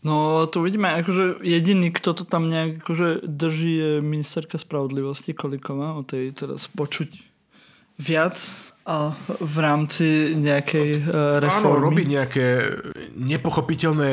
[0.05, 5.97] No to vidíme, akože jediný, kto to tam nejak akože drží je ministerka spravodlivosti Koliková,
[5.97, 7.09] o tej teraz počuť
[7.97, 8.37] viac
[8.85, 11.73] a v rámci nejakej uh, reformy.
[11.73, 12.69] Áno, robí nejaké
[13.17, 14.11] nepochopiteľné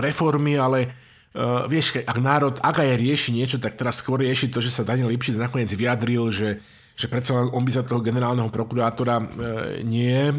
[0.00, 4.58] reformy, ale Uh, vieš, ak národ, ak aj rieši niečo, tak teraz skôr rieši to,
[4.58, 6.58] že sa Daniel Lipšic nakoniec vyjadril, že,
[6.98, 9.28] že predsa on by za toho generálneho prokurátora uh,
[9.86, 10.34] nie, uh,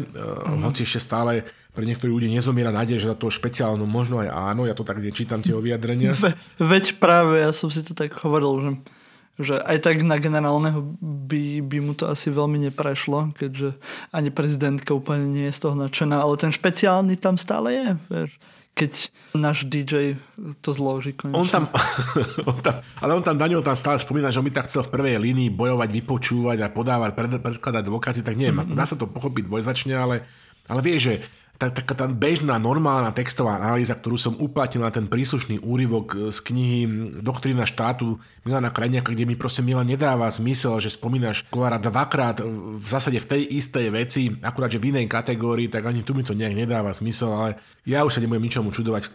[0.52, 0.60] mm.
[0.68, 4.68] hoci ešte stále pre niektorých ľudí nezomiera nádej, že za toho špeciálno možno aj áno,
[4.68, 6.12] ja to tak nečítam tie vyjadrenia.
[6.22, 8.72] Ve, veď práve, ja som si to tak hovoril, že
[9.40, 13.80] že aj tak na generálneho by, by mu to asi veľmi neprešlo, keďže
[14.12, 18.32] ani prezidentka úplne nie je z toho nadšená, ale ten špeciálny tam stále je, vieš
[18.72, 20.16] keď náš DJ
[20.64, 21.44] to zloží konečne.
[21.44, 21.64] On tam,
[22.50, 24.92] on tam, ale on tam, Daniel tam stále spomína, že on by tak chcel v
[24.96, 28.76] prvej línii bojovať, vypočúvať a podávať, pred, predkladať dôkazy, tak neviem, mm-hmm.
[28.76, 30.24] dá sa to pochopiť dvojzačne, ale,
[30.72, 31.20] ale vie, že
[31.70, 36.38] taká tá bežná, normálna textová analýza, ktorú som uplatnil na ten príslušný úryvok e, z
[36.42, 36.80] knihy
[37.20, 42.82] Doktrína štátu Milana Krajniaka, kde mi proste Milan nedáva zmysel, že spomínaš Kolára dvakrát v
[42.82, 46.34] zásade v tej istej veci, akurát, že v inej kategórii, tak ani tu mi to
[46.34, 47.50] nejak nedáva zmysel, ale
[47.86, 49.02] ja už sa nebudem ničomu čudovať.
[49.04, 49.08] E,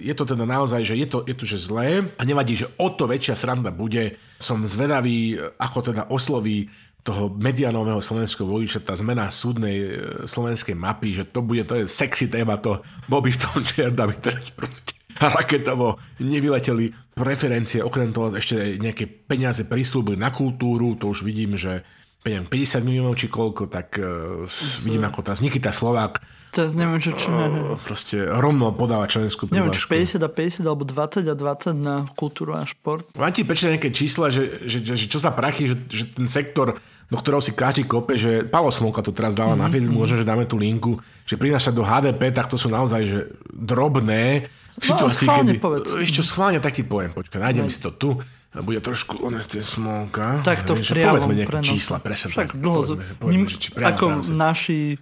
[0.00, 2.88] je to teda naozaj, že je to, je to že zlé a nevadí, že o
[2.88, 4.16] to väčšia sranda bude.
[4.40, 6.72] Som zvedavý, ako teda osloví
[7.02, 9.88] toho medianového slovenského voliča, tá zmena súdnej e,
[10.22, 12.78] slovenskej mapy, že to bude, to je sexy téma, to
[13.10, 16.94] Bobby v tom čerda by teraz proste raketovo nevyleteli.
[17.12, 21.82] Preferencie, okrem toho ešte nejaké peniaze prislúbili na kultúru, to už vidím, že
[22.22, 22.48] 50
[22.86, 24.46] miliónov či koľko, tak uh,
[24.86, 26.22] vidím ako teraz Nikita Slovák
[26.52, 27.32] Teraz neviem, čo čo...
[27.32, 32.04] Uh, proste rovno podáva členskú Neviem, či 50 a 50 alebo 20 a 20 na
[32.12, 33.08] kultúru a šport.
[33.08, 36.76] Ti prečo nejaké čísla, že, že, že, že čo za prachy, že, že ten sektor
[37.12, 39.60] do ktorého si každý kope, že Palo Smolka to teraz dala mm-hmm.
[39.60, 40.02] na mhm, Facebook, mhm.
[40.04, 40.92] možno, že dáme tú linku,
[41.28, 43.18] že prináša do HDP, tak to sú naozaj že
[43.52, 44.48] drobné
[44.80, 45.52] v situácii, no, kedy...
[45.60, 45.88] Povedz.
[46.00, 48.16] Ešte schválne taký pojem, počkaj, nájdem si to tu
[48.60, 50.44] bude trošku honest smolka.
[50.44, 51.68] Tak to v priamom Povedzme nejaké prenos.
[51.72, 52.52] čísla, presne tak.
[52.52, 55.00] Dlho, povedzme, povedzme, že či ako naši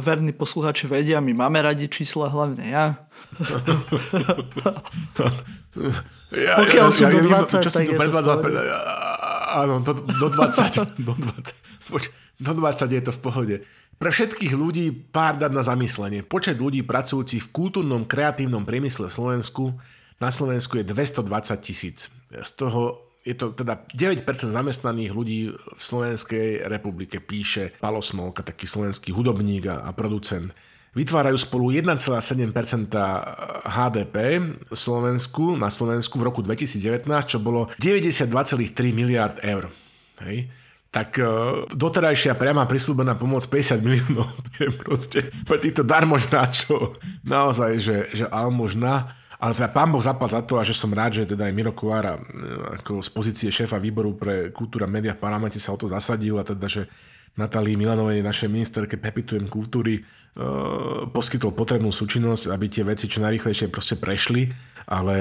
[0.00, 2.84] verní posluchači vedia, my máme radi čísla, hlavne ja.
[6.32, 8.04] ja Pokiaľ ja, sú ja, do 20, čo tak je to
[9.54, 11.06] áno, do, do 20.
[11.06, 11.88] do 20.
[11.90, 12.10] Poč,
[12.40, 13.56] do 20 je to v pohode.
[13.94, 16.26] Pre všetkých ľudí pár dát na zamyslenie.
[16.26, 19.78] Počet ľudí pracujúcich v kultúrnom kreatívnom priemysle v Slovensku
[20.22, 21.26] na Slovensku je 220
[21.60, 22.08] tisíc.
[22.30, 24.20] Z toho je to teda 9%
[24.52, 30.52] zamestnaných ľudí v Slovenskej republike, píše Palo Smolka, taký slovenský hudobník a, a producent
[30.94, 32.54] vytvárajú spolu 1,7%
[33.66, 34.16] HDP
[34.70, 38.30] Slovensku, na Slovensku v roku 2019, čo bolo 92,3
[38.94, 39.74] miliard eur.
[40.22, 40.48] Hej
[40.94, 44.30] tak uh, doterajšia priama prislúbená pomoc 50 miliónov
[44.62, 49.18] je proste pre týchto darmožnáčov naozaj, že, že almožná.
[49.44, 51.76] Ale teda pán Boh zapal za to a že som rád, že teda aj Miro
[51.76, 52.16] Kolára
[52.80, 56.40] ako z pozície šéfa výboru pre kultúra a média v parlamente sa o to zasadil
[56.40, 56.88] a teda, že
[57.34, 60.02] Natálii Milanovej, našej ministerke Pepitujem kultúry, e,
[61.10, 64.54] poskytol potrebnú súčinnosť, aby tie veci čo najrychlejšie proste prešli,
[64.86, 65.16] ale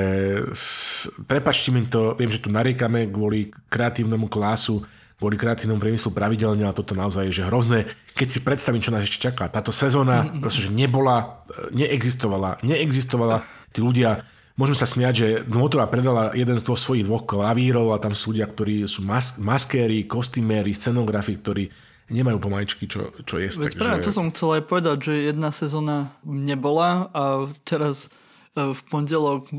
[1.25, 4.85] prepačte mi to, viem, že tu nariekame kvôli kreatívnemu klásu,
[5.17, 7.89] kvôli kreatívnemu priemyslu pravidelne, ale toto naozaj je že hrozné.
[8.13, 10.41] Keď si predstavím, čo nás ešte čaká, táto sezóna mm-hmm.
[10.45, 13.41] proste, že nebola, e, neexistovala, neexistovala,
[13.73, 17.97] tí ľudia Môžeme sa smiať, že Motora predala jeden z dvoch svojich dvoch klavírov a
[17.97, 21.73] tam sú ľudia, ktorí sú mas- maskéri, kostýméri, scenografi, ktorí
[22.13, 23.73] nemajú pomaličky čo, čo jesť.
[23.73, 23.81] takže...
[23.81, 28.13] Práve to som chcel aj povedať, že jedna sezóna nebola a teraz
[28.53, 29.49] e, v pondelok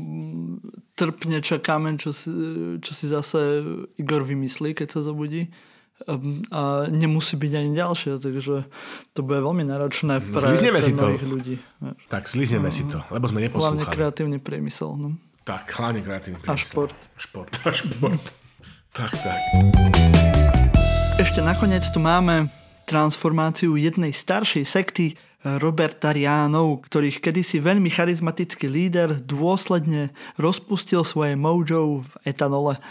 [0.95, 2.31] trpne čakáme, čo si,
[2.79, 3.67] čo si zase
[3.99, 5.51] Igor vymyslí, keď sa zobudí
[6.51, 8.67] a nemusí byť ani ďalšie, takže
[9.15, 11.07] to bude veľmi náročné pre, pre si to.
[11.23, 11.55] ľudí.
[12.11, 13.79] Tak zlizneme uh, si to, lebo sme neposlúchali.
[13.79, 14.99] Hlavne kreatívny priemysel.
[14.99, 15.15] No.
[15.47, 16.59] Tak, hlavne kreatívny priemysel.
[16.59, 16.97] A šport.
[17.15, 18.23] Šport, a šport.
[18.97, 19.39] tak, tak.
[21.15, 22.51] Ešte nakoniec tu máme
[22.83, 25.15] transformáciu jednej staršej sekty
[25.45, 30.09] Robertariánov, ktorých kedysi veľmi charizmatický líder dôsledne
[30.41, 32.81] rozpustil svoje mojo v etanole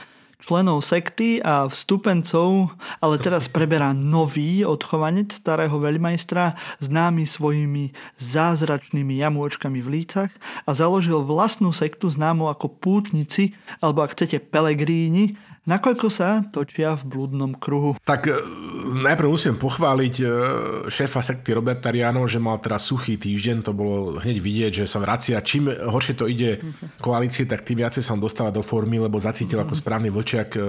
[0.45, 6.53] členov sekty a vstupencov, ale teraz preberá nový odchovanec starého veľmajstra,
[6.85, 10.29] známy svojimi zázračnými jamôčkami v lícach
[10.69, 17.09] a založil vlastnú sektu známu ako pútnici, alebo ak chcete pelegríni, Nakoľko sa točia v
[17.09, 17.97] blúdnom kruhu?
[18.05, 18.37] Tak e,
[19.01, 20.25] najprv musím pochváliť e,
[20.93, 25.01] šéfa sekty Roberta Riano, že mal teraz suchý týždeň, to bolo hneď vidieť, že sa
[25.01, 25.41] vracia.
[25.41, 26.61] Čím horšie to ide
[27.01, 30.61] koalície, tak tým viacej sa dostáva do formy, lebo zacítil ako správny vlčiak e,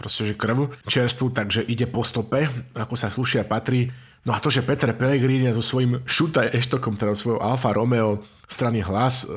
[0.00, 3.92] proste, krv čerstvu, takže ide po stope, ako sa slušia patrí.
[4.24, 8.80] No a to, že Peter Pellegrini so svojím šutaj eštokom, teda svojou Alfa Romeo strany
[8.80, 9.32] hlas e,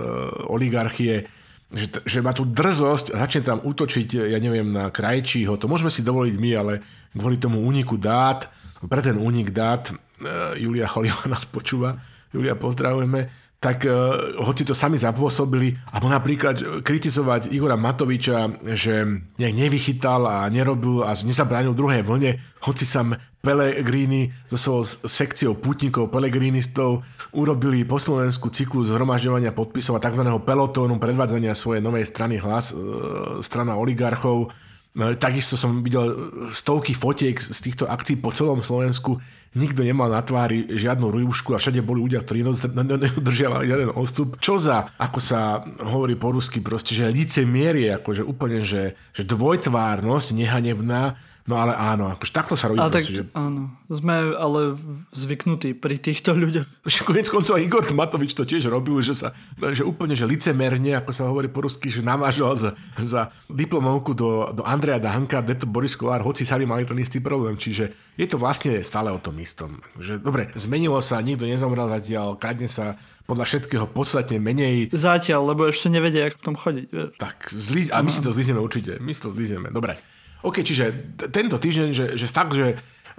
[0.48, 1.28] oligarchie,
[1.72, 5.56] že, že má tu drzosť začne tam útočiť, ja neviem, na krajčího.
[5.56, 6.74] To môžeme si dovoliť my, ale
[7.16, 8.52] kvôli tomu úniku dát,
[8.86, 11.96] pre ten únik dát, uh, Julia Choliva nás počúva,
[12.32, 19.06] Julia pozdravujeme, tak uh, hoci to sami zapôsobili, alebo napríklad kritizovať Igora Matoviča, že
[19.38, 23.06] nejak nevychytal a nerobil a nezabránil druhej vlne, hoci sa
[23.42, 27.02] Pelegrini so svojou sekciou putníkov Pelegrinistov
[27.34, 30.22] urobili po Slovensku cyklus zhromažďovania podpisov a tzv.
[30.46, 34.54] pelotónu predvádzania svojej novej strany hlas, uh, strana oligarchov,
[34.92, 36.12] No, takisto som videl
[36.52, 39.24] stovky fotiek z týchto akcií po celom Slovensku.
[39.56, 44.36] Nikto nemal na tvári žiadnu rúšku a všade boli ľudia, ktorí nedodržiavali jeden odstup.
[44.44, 50.36] Čo za, ako sa hovorí po rusky, proste, že licemierie, akože úplne, že, že dvojtvárnosť
[50.36, 51.16] nehanebná,
[51.50, 52.78] No ale áno, akože takto sa robí.
[52.78, 53.24] Ale proste, tak, že...
[53.34, 54.78] áno, sme ale
[55.10, 56.68] zvyknutí pri týchto ľuďoch.
[57.10, 61.26] Konec koncov Igor Matovič to tiež robil, že sa, že úplne, že licemerne, ako sa
[61.26, 62.72] hovorí po rusky, že navážal za,
[63.02, 67.58] za diplomovku do, do Andreja Danka, to Boris Kolár, hoci sami mali ten istý problém.
[67.58, 69.82] Čiže je to vlastne stále o tom istom.
[69.98, 74.92] Že, dobre, zmenilo sa, nikto nezomrel zatiaľ, kradne sa podľa všetkého podstatne menej.
[74.92, 76.88] Zatiaľ, lebo ešte nevedia, ako v tom chodiť.
[76.92, 77.12] Vieš.
[77.18, 79.00] Tak, zli, a my si to zlízeme určite.
[79.00, 79.72] My si to zlízeme.
[79.72, 80.21] Dobre.
[80.42, 82.78] OK, čiže tento týždeň, že, že fakt, že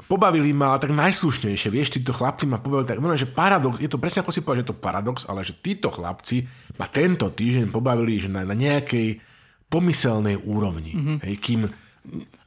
[0.09, 4.01] pobavili ma tak najslušnejšie, vieš, títo chlapci ma pobavili tak, no, že paradox, je to
[4.01, 6.49] presne ako si povedal, že je to paradox, ale že títo chlapci
[6.81, 9.21] ma tento týždeň pobavili, že na, na nejakej
[9.69, 11.19] pomyselnej úrovni, mm-hmm.
[11.25, 11.61] hej, kým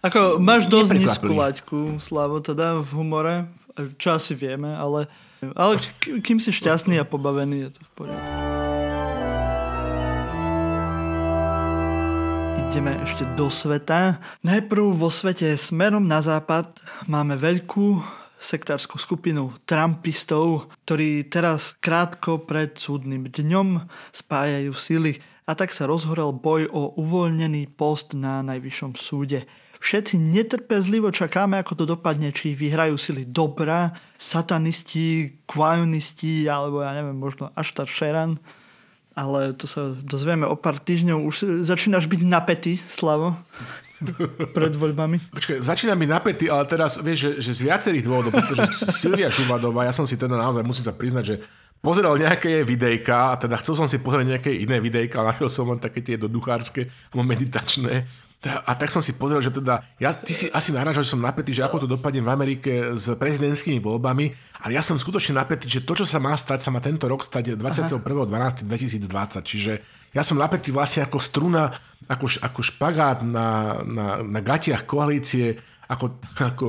[0.04, 3.36] Ako máš dosť nízku laťku, Slavo, teda v humore,
[3.96, 5.08] čo asi vieme, ale,
[5.56, 8.35] ale kým si šťastný a pobavený, je to v poriadku.
[12.66, 14.18] Ideme ešte do sveta.
[14.42, 16.74] Najprv vo svete smerom na západ
[17.06, 18.02] máme veľkú
[18.42, 26.34] sektárskú skupinu Trumpistov, ktorí teraz krátko pred súdnym dňom spájajú sily a tak sa rozhorel
[26.34, 29.46] boj o uvoľnený post na najvyššom súde.
[29.78, 37.14] Všetci netrpezlivo čakáme, ako to dopadne, či vyhrajú sily dobrá, satanisti, kvajonisti, alebo ja neviem,
[37.14, 38.42] možno Aštar Sheran
[39.16, 41.24] ale to sa dozvieme o pár týždňov.
[41.24, 43.40] Už začínaš byť napätý, Slavo,
[44.52, 45.32] pred voľbami.
[45.32, 49.88] Počkaj, začínam byť napätý, ale teraz vieš, že, že z viacerých dôvodov, pretože Silvia Šubadová,
[49.88, 51.36] ja som si teda naozaj musím sa priznať, že
[51.80, 55.72] pozeral nejaké videjka, a teda chcel som si pozrieť nejaké iné videjka, ale našiel som
[55.72, 60.30] len také tie doduchárske alebo meditačné a tak som si pozrel, že teda, ja, ty
[60.30, 64.26] si asi narážal, že som napätý, že ako to dopadne v Amerike s prezidentskými voľbami,
[64.62, 67.26] ale ja som skutočne napätý, že to, čo sa má stať, sa má tento rok
[67.26, 68.70] stať 21.12.2020,
[69.42, 69.82] čiže
[70.14, 71.74] ja som napätý vlastne ako struna,
[72.06, 75.58] ako, ako špagát na, na, na gatiach koalície,
[75.90, 76.68] ako, ako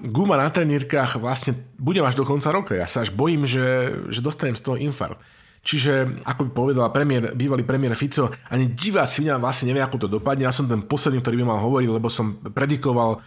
[0.00, 2.76] guma na trenírkach vlastne budem až do konca roka.
[2.76, 5.20] Ja sa až bojím, že, že dostanem z toho infarkt.
[5.66, 10.08] Čiže, ako by povedal premiér, bývalý premiér Fico, ani divá svinia vlastne nevie, ako to
[10.08, 10.46] dopadne.
[10.46, 13.18] Ja som ten posledný, ktorý by mal hovoriť, lebo som predikoval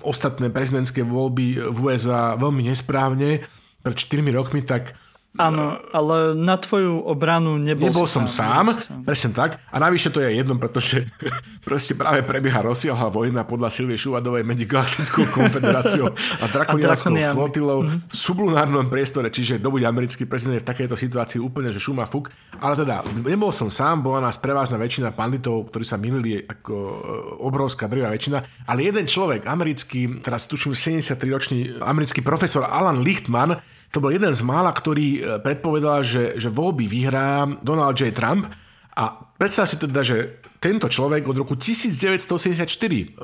[0.00, 3.44] ostatné prezidentské voľby v USA veľmi nesprávne
[3.84, 4.96] pred 4 rokmi, tak
[5.32, 8.76] Áno, ale na tvoju obranu nebol, nebol som sám.
[8.76, 9.00] sám.
[9.00, 9.56] Presne tak.
[9.72, 11.08] A navyše to je jedno, pretože
[11.66, 18.12] proste práve prebieha rozsiahla vojna podľa Silvie Šuvadovej medzi Galaktickou konfederáciou a Drakonianskou flotilou mm-hmm.
[18.12, 22.28] v sublunárnom priestore, čiže dobuď americký prezident v takejto situácii úplne, že šuma fuk.
[22.60, 26.96] Ale teda, nebol som sám, bola nás prevážna väčšina panditov, ktorí sa milili ako e,
[27.40, 33.56] obrovská drvá väčšina, ale jeden človek, americký, teraz tuším 73-ročný americký profesor Alan Lichtman,
[33.92, 38.16] to bol jeden z mála, ktorý e, predpovedal, že, že voľby vyhrá Donald J.
[38.16, 38.48] Trump
[38.96, 39.04] a
[39.36, 42.64] predstav si teda, že tento človek od roku 1984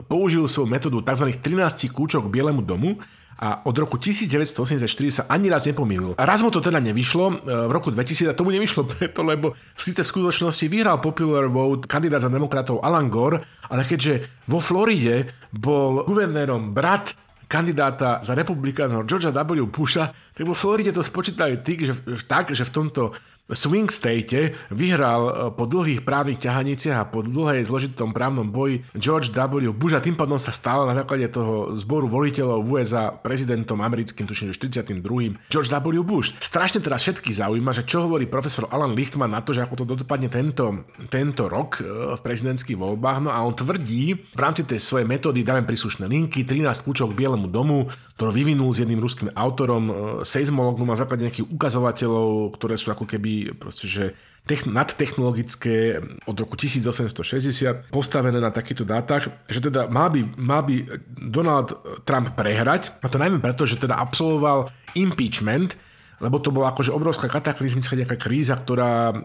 [0.04, 1.32] použil svoju metódu tzv.
[1.32, 3.00] 13 kúčok k Bielemu domu
[3.38, 6.18] a od roku 1984 sa ani raz nepomýlil.
[6.18, 10.04] Raz mu to teda nevyšlo, e, v roku 2000 a tomu nevyšlo preto, lebo síce
[10.04, 13.40] v skutočnosti vyhral popular vote kandidát za demokratov Alan Gore,
[13.72, 17.16] ale keďže vo Floride bol guvernérom brat
[17.48, 19.66] kandidáta za republikánov Georgia W.
[19.72, 21.58] Busha, tak vo Floride to spočítali
[22.28, 23.16] tak, že v tomto
[23.48, 29.32] swing state vyhral e, po dlhých právnych ťahaniciach a po dlhej zložitom právnom boji George
[29.32, 29.72] W.
[29.72, 34.28] Bush a tým pádom sa stal na základe toho zboru voliteľov v USA prezidentom americkým,
[34.28, 35.00] tuším, že 42.
[35.48, 36.04] George W.
[36.04, 36.36] Bush.
[36.44, 39.84] Strašne teraz všetkých zaujíma, že čo hovorí profesor Alan Lichtman na to, že ako to
[39.96, 43.24] dopadne tento, tento rok e, v prezidentských voľbách.
[43.24, 47.18] No a on tvrdí v rámci tej svojej metódy, dáme príslušné linky, 13 kľúčov k
[47.24, 47.88] Bielemu domu,
[48.20, 49.92] ktorý vyvinul s jedným ruským autorom, e,
[50.28, 54.04] seizmologom na základe nejakých ukazovateľov, ktoré sú ako keby proste, že
[54.48, 60.88] techn- nadtechnologické od roku 1860 postavené na takýchto dátach, že teda má by, má by
[61.28, 61.76] Donald
[62.08, 65.76] Trump prehrať, a to najmä preto, že teda absolvoval impeachment,
[66.18, 69.16] lebo to bola akože obrovská kataklizmická nejaká kríza, ktorá e,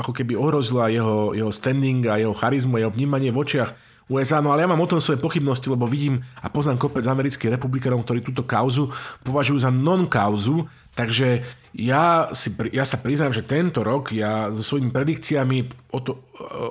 [0.00, 3.70] ako keby ohrozila jeho, jeho standing a jeho charizmu jeho vnímanie v očiach
[4.08, 7.60] USA, no ale ja mám o tom svoje pochybnosti, lebo vidím a poznám kopec amerických
[7.60, 8.88] republikánov, ktorí túto kauzu
[9.20, 10.64] považujú za non-kauzu,
[10.96, 11.44] takže
[11.76, 15.58] ja, si, ja sa priznám, že tento rok ja so svojimi predikciami
[15.92, 16.24] o to,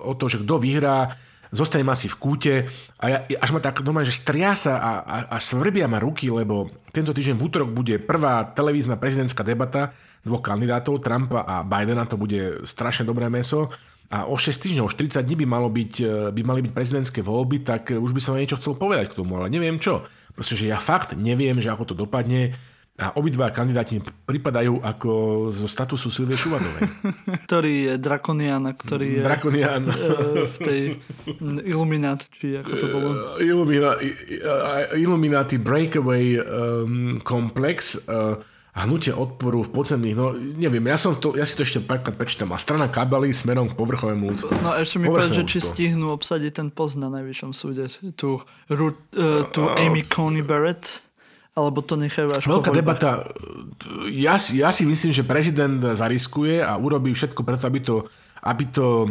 [0.06, 1.14] o to že kto vyhrá,
[1.52, 2.54] zostanem asi v kúte
[3.00, 6.68] a ja, až ma tak normálne, že striasa a, a, a svrbia ma ruky, lebo
[6.92, 9.96] tento týždeň v útorok bude prvá televízna prezidentská debata
[10.28, 13.72] dvoch kandidátov, Trumpa a Bidena, to bude strašne dobré meso.
[14.08, 17.20] A o 6 týždňov, už 30 dní by, malo byť, e, by mali byť prezidentské
[17.20, 20.08] voľby, tak už by som niečo chcel povedať k tomu, ale neviem čo.
[20.32, 22.56] Proste, že ja fakt neviem, že ako to dopadne
[22.98, 25.12] a obidva kandidáti pripadajú ako
[25.54, 26.82] zo statusu Silvie Šuvadovej.
[27.46, 29.84] ktorý je Drakonian a ktorý je Drakonian.
[29.86, 29.94] E,
[30.50, 30.82] v tej
[31.70, 33.10] Illuminati, či ako to bolo?
[33.38, 34.10] Illuminati,
[34.98, 38.02] Illuminati Breakaway um, Complex.
[38.10, 38.42] Uh,
[38.78, 42.14] a hnutie odporu v podzemných, no neviem, ja, som to, ja si to ešte párkrát
[42.14, 42.54] prečítam.
[42.54, 44.54] A strana kabely smerom k povrchovému úctu.
[44.62, 48.38] No a ešte mi povedať, že či stihnú obsadiť ten post na najvyššom súde, tu,
[48.38, 51.07] uh, tu uh, Amy Coney Barrett,
[51.58, 53.26] alebo to nechajú až Veľká debata.
[54.14, 57.96] Ja, ja si myslím, že prezident zariskuje a urobí všetko preto, aby to
[58.38, 59.10] aby to uh,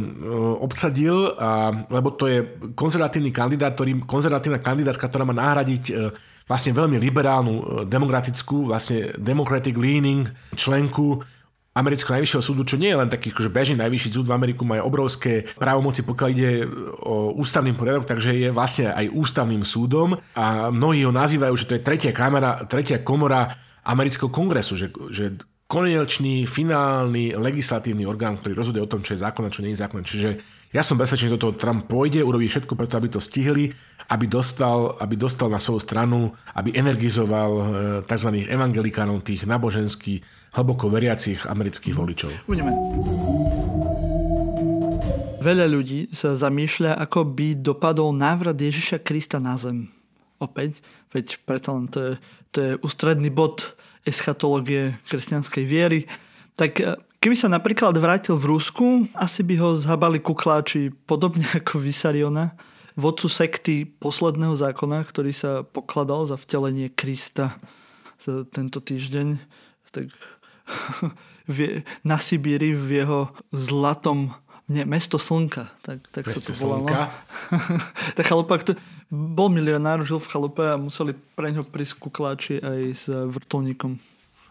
[0.64, 6.08] obsadil, a, lebo to je konzervatívny kandidát, ktorý, konzervatívna kandidátka, ktorá má nahradiť uh,
[6.46, 11.18] vlastne veľmi liberálnu, e, demokratickú, vlastne democratic leaning členku
[11.76, 14.88] amerického najvyššieho súdu, čo nie je len taký že bežný najvyšší súd v Ameriku, majú
[14.88, 16.64] obrovské právomoci, pokiaľ ide
[17.04, 21.76] o ústavný poriadok, takže je vlastne aj ústavným súdom a mnohí ho nazývajú, že to
[21.76, 23.52] je tretia, kamera, tretia komora
[23.84, 29.44] amerického kongresu, že, že konečný, finálny legislatívny orgán, ktorý rozhoduje o tom, čo je zákon
[29.46, 30.02] a čo nie je zákon.
[30.06, 30.30] Čiže
[30.70, 33.70] ja som presvedčený, že toto Trump pôjde, urobí všetko preto, aby to stihli,
[34.06, 37.64] aby dostal, aby dostal na svoju stranu, aby energizoval e,
[38.06, 38.46] tzv.
[38.46, 42.30] evangelikánov, tých náboženských, hlboko veriacich amerických voličov.
[42.48, 42.72] Budeme.
[45.44, 49.92] Veľa ľudí sa zamýšľa, ako by dopadol návrat Ježiša Krista na zem.
[50.42, 50.82] Opäť,
[51.14, 52.12] veď preto len to je,
[52.50, 56.10] to je ústredný bod eschatológie kresťanskej viery.
[56.58, 58.86] Tak e, Keby sa napríklad vrátil v Rusku,
[59.16, 62.54] asi by ho zhabali kukláči, podobne ako Vysariona,
[62.94, 67.58] vodcu sekty posledného zákona, ktorý sa pokladal za vtelenie Krista
[68.22, 69.42] za tento týždeň.
[69.90, 70.06] Tak
[72.08, 73.20] na Sibíri v jeho
[73.54, 74.34] zlatom
[74.66, 76.90] nie, mesto Slnka, tak, tak sa to volalo.
[78.18, 78.74] tak chalupa, kto,
[79.06, 83.94] bol milionár, žil v chalupe a museli pre ňo prísť kukláči aj s vrtulníkom.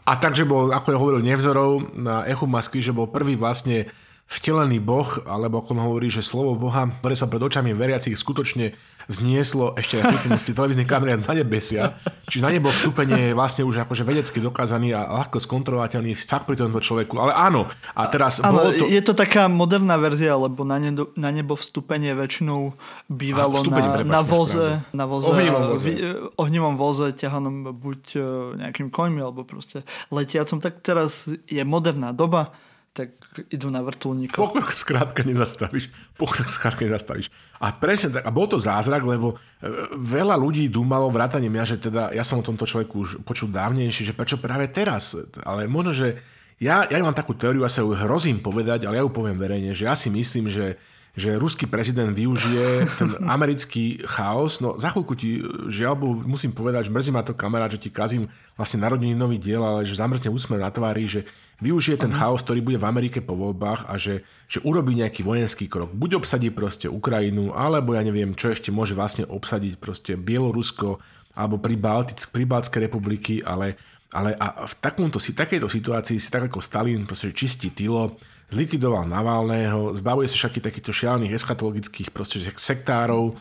[0.07, 3.91] A takže bol, ako je hovoril Nevzorov na Echu Masky, že bol prvý vlastne
[4.31, 8.71] vtelený boh, alebo ako on hovorí, že slovo boha, ktoré sa pred očami veriacich skutočne
[9.09, 11.93] znieslo ešte aj prítomnosti televíznej kamery na nebesia.
[12.29, 16.57] Čiže na nebo vstúpenie je vlastne už akože vedecky dokázaný a ľahko skontrolovateľný fakt pri
[16.57, 17.17] tomto človeku.
[17.21, 18.41] Ale áno, a teraz...
[18.41, 18.89] Áno, to...
[18.89, 22.73] je to taká moderná verzia, lebo na, nebo, na nebo vstúpenie väčšinou
[23.09, 25.89] bývalo na, na voze, na voze, ohnivom voze.
[26.37, 28.19] ohnivom voze, ťahanom buď e,
[28.65, 30.57] nejakým koňmi, alebo proste letiacom.
[30.61, 32.53] Tak teraz je moderná doba
[32.95, 33.11] tak
[33.51, 34.39] idú na vrtulníko.
[34.39, 35.91] Pokrok skrátka nezastavíš.
[36.15, 37.27] Pokrok skrátka nezastavíš.
[37.59, 38.23] A presne tak.
[38.23, 39.67] A bol to zázrak, lebo e,
[39.99, 44.07] veľa ľudí dúmalo vrátane mňa, že teda ja som o tomto človeku už počul dávnejšie,
[44.07, 45.11] že prečo práve teraz.
[45.43, 46.23] Ale možno, že
[46.55, 49.75] ja, ja mám takú teóriu, ja sa ju hrozím povedať, ale ja ju poviem verejne,
[49.75, 50.79] že ja si myslím, že
[51.15, 54.59] že ruský prezident využije ten americký chaos.
[54.59, 55.39] No za chvíľku ti,
[55.71, 55.95] žiaľ
[56.27, 58.27] musím povedať, že mrzí ma to kamera, že ti kazím
[58.59, 58.83] vlastne
[59.15, 61.23] nový diel, ale že zamrzne úsmev na tvári, že
[61.63, 65.71] využije ten chaos, ktorý bude v Amerike po voľbách a že, že urobí nejaký vojenský
[65.71, 65.95] krok.
[65.95, 70.99] Buď obsadí proste Ukrajinu, alebo ja neviem, čo ešte môže vlastne obsadiť proste Bielorusko
[71.35, 73.75] alebo pri, Baltic, pri Baltskej republiky, ale,
[74.15, 78.15] ale a v takomto, takejto situácii si tak ako Stalin proste čistí tylo,
[78.51, 83.35] zlikvidoval Navalného, zbavuje sa všetkých takýchto šialených eschatologických proste sektárov,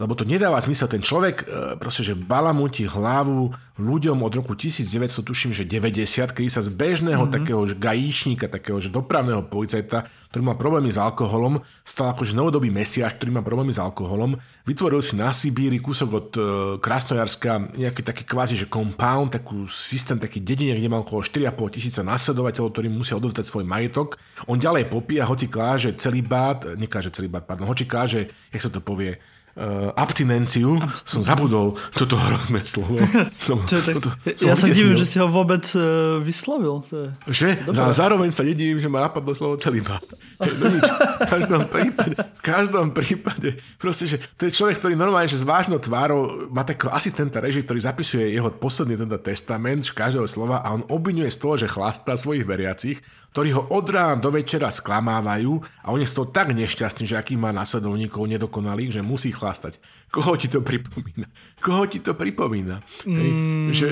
[0.00, 0.88] lebo to nedáva zmysel.
[0.88, 6.48] Ten človek e, proste, že balamúti hlavu ľuďom od roku 1900, tuším, že 90, kedy
[6.48, 7.36] sa z bežného mm-hmm.
[7.40, 13.16] takého gajíšníka, takého že dopravného policajta, ktorý má problémy s alkoholom, stal akože novodobý mesiaš,
[13.16, 14.36] ktorý má problémy s alkoholom,
[14.68, 16.44] vytvoril si na Sibíri kúsok od uh,
[16.80, 22.00] Krasnojarska nejaký taký kvázi, že compound, takú systém, taký dedine, kde mal okolo 4,5 tisíca
[22.04, 24.20] nasledovateľov, ktorí musia odovzdať svoj majetok.
[24.48, 28.68] On ďalej popíja, hoci káže celý bát, nekáže celý bát, pardon, hoci káže, jak sa
[28.68, 29.16] to povie,
[29.56, 32.98] uh, abstinenciu, som zabudol toto hrozné slovo.
[33.42, 36.84] Som, je tak, toto, ja sa divím, že si ho vôbec uh, vyslovil.
[36.88, 37.08] To je...
[37.26, 37.48] Že?
[37.68, 40.02] No, a zároveň sa nedivím, že ma napadlo slovo celibát.
[40.38, 40.86] No nič.
[40.86, 43.48] V každom prípade, v každom prípade,
[43.78, 47.62] proste, že to je človek, ktorý normálne, že s vážnou tvárou má takého asistenta reži,
[47.66, 52.18] ktorý zapisuje jeho posledný tento testament každého slova a on obvinuje z toho, že chlastá
[52.18, 52.98] svojich veriacich,
[53.32, 55.52] ktorí ho od rána do večera sklamávajú
[55.84, 59.82] a on je z toho tak nešťastný, že aký má následovníkov nedokonalých, že musí chlastať.
[60.14, 61.26] Koho ti to pripomína?
[61.58, 62.78] Koho ti to pripomína?
[63.02, 63.30] Hej,
[63.74, 63.86] že,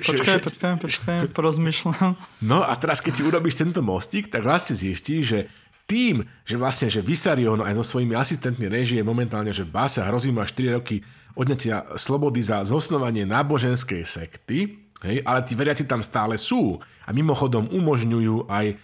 [0.00, 2.16] Počkaj, počkaj, počkaj, porozmýšľam.
[2.40, 5.40] No a teraz, keď si urobíš tento mostík, tak vlastne zistíš, že
[5.84, 10.32] tým, že vlastne, že Vysarion aj so svojimi asistentmi režie momentálne, že v báse hrozí
[10.32, 11.04] až 4 roky
[11.36, 17.68] odňatia slobody za zosnovanie náboženskej sekty, hej, ale tí veriaci tam stále sú a mimochodom
[17.68, 18.76] umožňujú aj e,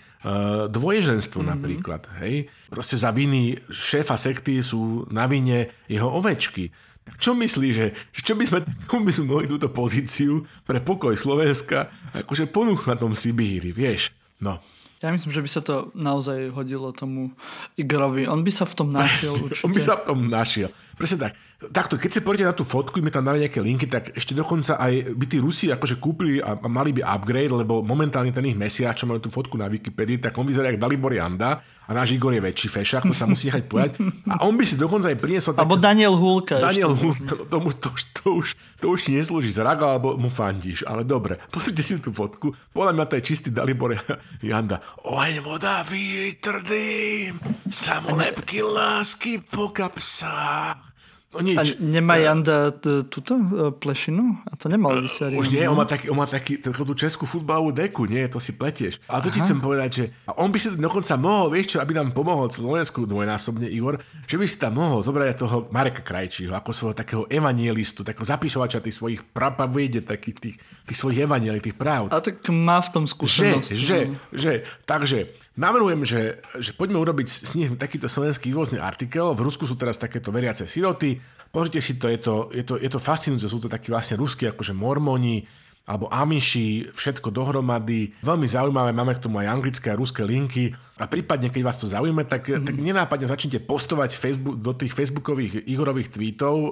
[0.69, 1.55] dvoježenstvo mm-hmm.
[1.57, 2.03] napríklad.
[2.21, 2.53] Hej.
[2.69, 6.69] Proste za viny šéfa sekty sú na vine jeho ovečky.
[7.01, 11.17] Tak čo myslíš, že, že čo by sme, by sme mohli túto pozíciu pre pokoj
[11.17, 14.15] Slovenska akože ponúknuť na tom Sibíri, vieš?
[14.39, 14.61] No.
[15.01, 17.33] Ja myslím, že by sa to naozaj hodilo tomu
[17.81, 18.29] Igorovi.
[18.29, 19.65] On by sa v tom našiel určite.
[19.65, 20.69] On by sa v tom našiel.
[21.01, 21.33] Presne tak.
[21.61, 24.77] Takto, keď sa poďte na tú fotku, my tam dáme nejaké linky, tak ešte dokonca
[24.77, 28.93] aj by tí Rusi akože kúpili a mali by upgrade, lebo momentálne ten ich mesiac,
[28.97, 32.37] čo máme tú fotku na Wikipedii, tak on vyzerá jak Dalibor Janda a náš Igor
[32.37, 33.97] je väčší fešák, to sa musí nechať povedať.
[34.29, 35.57] A on by si dokonca aj priniesol...
[35.57, 35.65] Tak...
[35.65, 36.61] Alebo Daniel Hulka.
[36.61, 38.49] Daniel Hulka, no, to, to, to, už,
[38.81, 40.85] to už ti neslúži zrak, alebo mu fandíš.
[40.85, 42.53] Ale dobre, pozrite si tú fotku.
[42.77, 43.97] Podľa mňa to je čistý Dalibor
[44.45, 44.85] Janda.
[45.03, 50.90] Oheň, voda, vítr, dým, samolepky, lásky po kapsách.
[51.31, 51.59] No nič.
[51.59, 54.43] A nemá Janda t- túto e, plešinu?
[54.51, 55.39] A to nemal vysariť.
[55.39, 58.51] Už nie, on má, taký, on má taký, tú českú futbalovú deku, nie, to si
[58.59, 58.99] pletieš.
[59.07, 59.35] A to Aha.
[59.35, 62.51] ti chcem povedať, že a on by si dokonca mohol, vieš čo, aby nám pomohol
[62.51, 67.23] Slovensku dvojnásobne, Igor, že by si tam mohol zobrať toho Mareka Krajčího, ako svojho takého
[67.31, 72.11] evanielistu, takého zapíšovača tých svojich prapaviede, takých tých, tých svojich evanielí, tých práv.
[72.11, 73.71] A tak má v tom skúsenosť.
[73.71, 73.99] Že, že,
[74.35, 74.53] že,
[74.83, 75.31] takže
[75.61, 79.37] navrhujem, že, že poďme urobiť s nich takýto slovenský rôzny artikel.
[79.37, 82.87] V Rusku sú teraz takéto veriace siroty, Pozrite si to, je to, je to, je
[82.87, 85.43] to fascinujúce, sú to takí vlastne ruskí akože mormoni,
[85.83, 88.15] alebo amiši, všetko dohromady.
[88.23, 90.71] Veľmi zaujímavé, máme k tomu aj anglické a ruské linky.
[91.03, 92.63] A prípadne, keď vás to zaujíma, tak, mm-hmm.
[92.63, 96.71] tak nenápadne začnite postovať Facebook, do tých facebookových Igorových tweetov uh,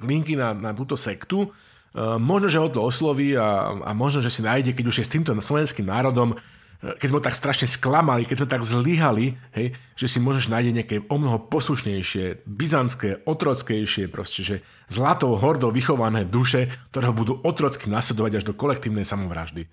[0.00, 1.52] linky na, na túto sektu.
[1.92, 5.04] Uh, možno, že ho to osloví a, a možno, že si nájde, keď už je
[5.04, 6.32] s týmto slovenským národom,
[6.80, 10.96] keď sme tak strašne sklamali, keď sme tak zlyhali, hej, že si môžeš nájsť nejaké
[11.08, 14.56] o mnoho poslušnejšie, byzantské, otrockejšie, proste, že
[14.92, 19.66] zlatou hordou vychované duše, ktoré ho budú otrocky nasledovať až do kolektívnej samovraždy.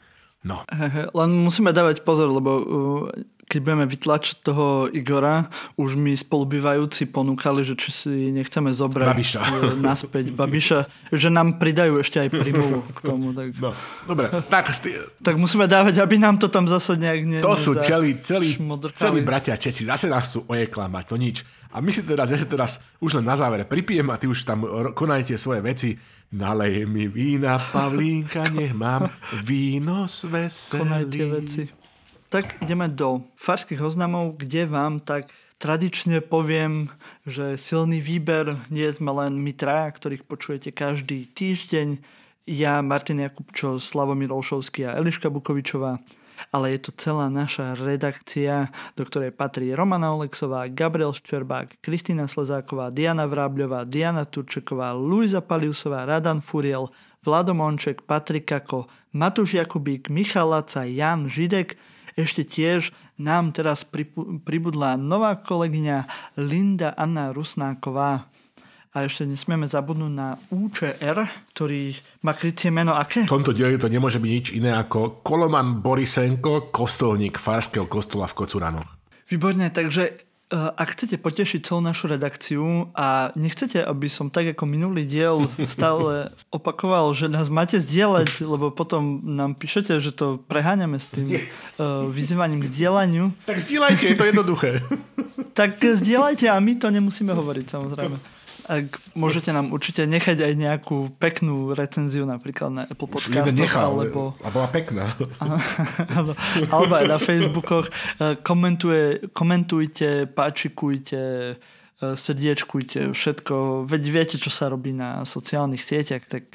[0.43, 0.67] No.
[1.15, 3.07] Len musíme dávať pozor, lebo uh,
[3.47, 5.47] keď budeme vytlačať toho Igora,
[5.79, 9.39] už mi spolubývajúci ponúkali, že či si nechceme zobrať Babiša.
[9.39, 10.79] Uh, naspäť Babiša,
[11.15, 13.31] že nám pridajú ešte aj primulu k tomu.
[13.31, 13.55] Tak...
[13.63, 13.71] No,
[14.03, 14.67] dobre, tak...
[14.67, 15.23] Sti...
[15.23, 18.59] Tak musíme dávať, aby nám to tam zase nejak ne, To sú celí, celí,
[18.91, 21.37] celí bratia Česi, zase nás chcú ojeklamať, to nič.
[21.73, 24.45] A my si teraz, ja si teraz už len na závere pripijem a ty už
[24.45, 24.61] tam
[24.93, 25.97] konajte svoje veci
[26.33, 29.05] Nalej mi vína, Pavlínka, nech mám
[29.45, 30.81] víno s veci.
[32.25, 35.29] Tak ideme do farských oznamov, kde vám tak
[35.61, 36.89] tradične poviem,
[37.29, 42.01] že silný výber nie sme len my traja, ktorých počujete každý týždeň.
[42.49, 46.01] Ja, Martin Jakubčo, Slavomír Olšovský a Eliška Bukovičová
[46.49, 52.89] ale je to celá naša redakcia, do ktorej patrí Romana Oleksová, Gabriel Ščerbák, Kristýna Slezáková,
[52.89, 56.91] Diana Vrábľová, Diana Turčeková, Luisa Paliusová, Radan Furiel,
[57.23, 61.79] Vlado Monček, Patrik Kako, Matúš Jakubík, Michal Laca, Jan Židek,
[62.13, 63.85] ešte tiež nám teraz
[64.45, 66.05] pribudla nová kolegyňa
[66.37, 68.29] Linda Anna Rusnáková.
[68.93, 71.25] A ešte nesmieme zabudnúť na UČR,
[71.57, 73.25] ktorý má krytie meno aké?
[73.25, 78.37] V tomto dieli to nemôže byť nič iné ako Koloman Borisenko, kostolník Farského kostola v
[78.37, 78.85] Kocuranoch.
[79.33, 80.13] Výborne, takže e,
[80.53, 86.29] ak chcete potešiť celú našu redakciu a nechcete, aby som tak ako minulý diel stále
[86.53, 92.05] opakoval, že nás máte zdieľať, lebo potom nám píšete, že to preháňame s tým uh,
[92.13, 93.33] vyzývaním k zdieľaniu.
[93.49, 94.85] Tak zdieľajte, je to jednoduché.
[95.57, 98.42] tak zdieľajte a my to nemusíme hovoriť samozrejme.
[98.67, 103.51] Ak môžete nám určite nechať aj nejakú peknú recenziu napríklad na Apple Podcastoch.
[103.51, 105.11] Nechal, alebo, a bola pekná.
[106.73, 107.91] alebo aj na Facebookoch.
[108.19, 111.55] E, komentuje, komentujte, páčikujte, e,
[111.99, 113.83] srdiečkujte, všetko.
[113.83, 116.47] Veď viete, čo sa robí na sociálnych sieťach, tak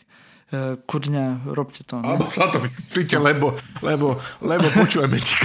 [0.49, 2.01] e, kurňa, robte to.
[2.01, 2.17] Ne?
[2.17, 3.53] Alebo sa to vypíte, lebo,
[3.85, 5.37] lebo, lebo počujeme ti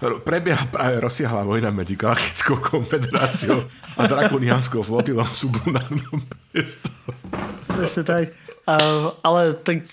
[0.00, 3.68] prebieha práve rozsiahla vojna medzi Galaktickou konfederáciou
[4.00, 7.12] a Drakonianskou flotilou v sublunárnom priestore.
[7.68, 8.24] Presne tak.
[9.20, 9.84] Ale tak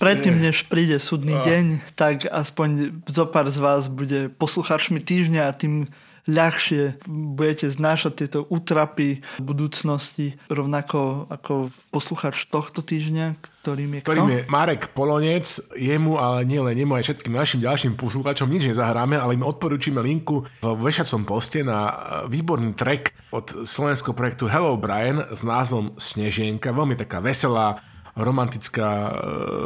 [0.00, 5.52] predtým, než príde súdny deň, tak aspoň zo pár z vás bude poslucháčmi týždňa a
[5.52, 5.92] tým
[6.30, 14.30] ľahšie budete znášať tieto útrapy v budúcnosti, rovnako ako poslucháč tohto týždňa, ktorým je Ktorým
[14.30, 19.18] je Marek Polonec, jemu, ale nie len jemu, aj všetkým našim ďalším poslucháčom nič nezahráme,
[19.18, 21.92] ale im odporúčime linku v vešacom poste na
[22.30, 27.82] výborný track od slovenského projektu Hello Brian s názvom Snežienka, veľmi taká veselá,
[28.16, 29.14] romantická,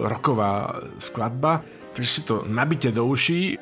[0.05, 1.65] roková skladba
[1.95, 3.59] Takže si to nabite do uší, e,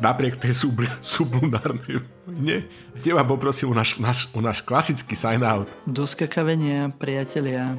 [0.00, 2.64] napriek tej sub, sublunárnej vojne.
[2.96, 5.68] Teba poprosím o náš, náš, o náš klasický sign-out.
[5.84, 7.76] Do skakavenia, priatelia.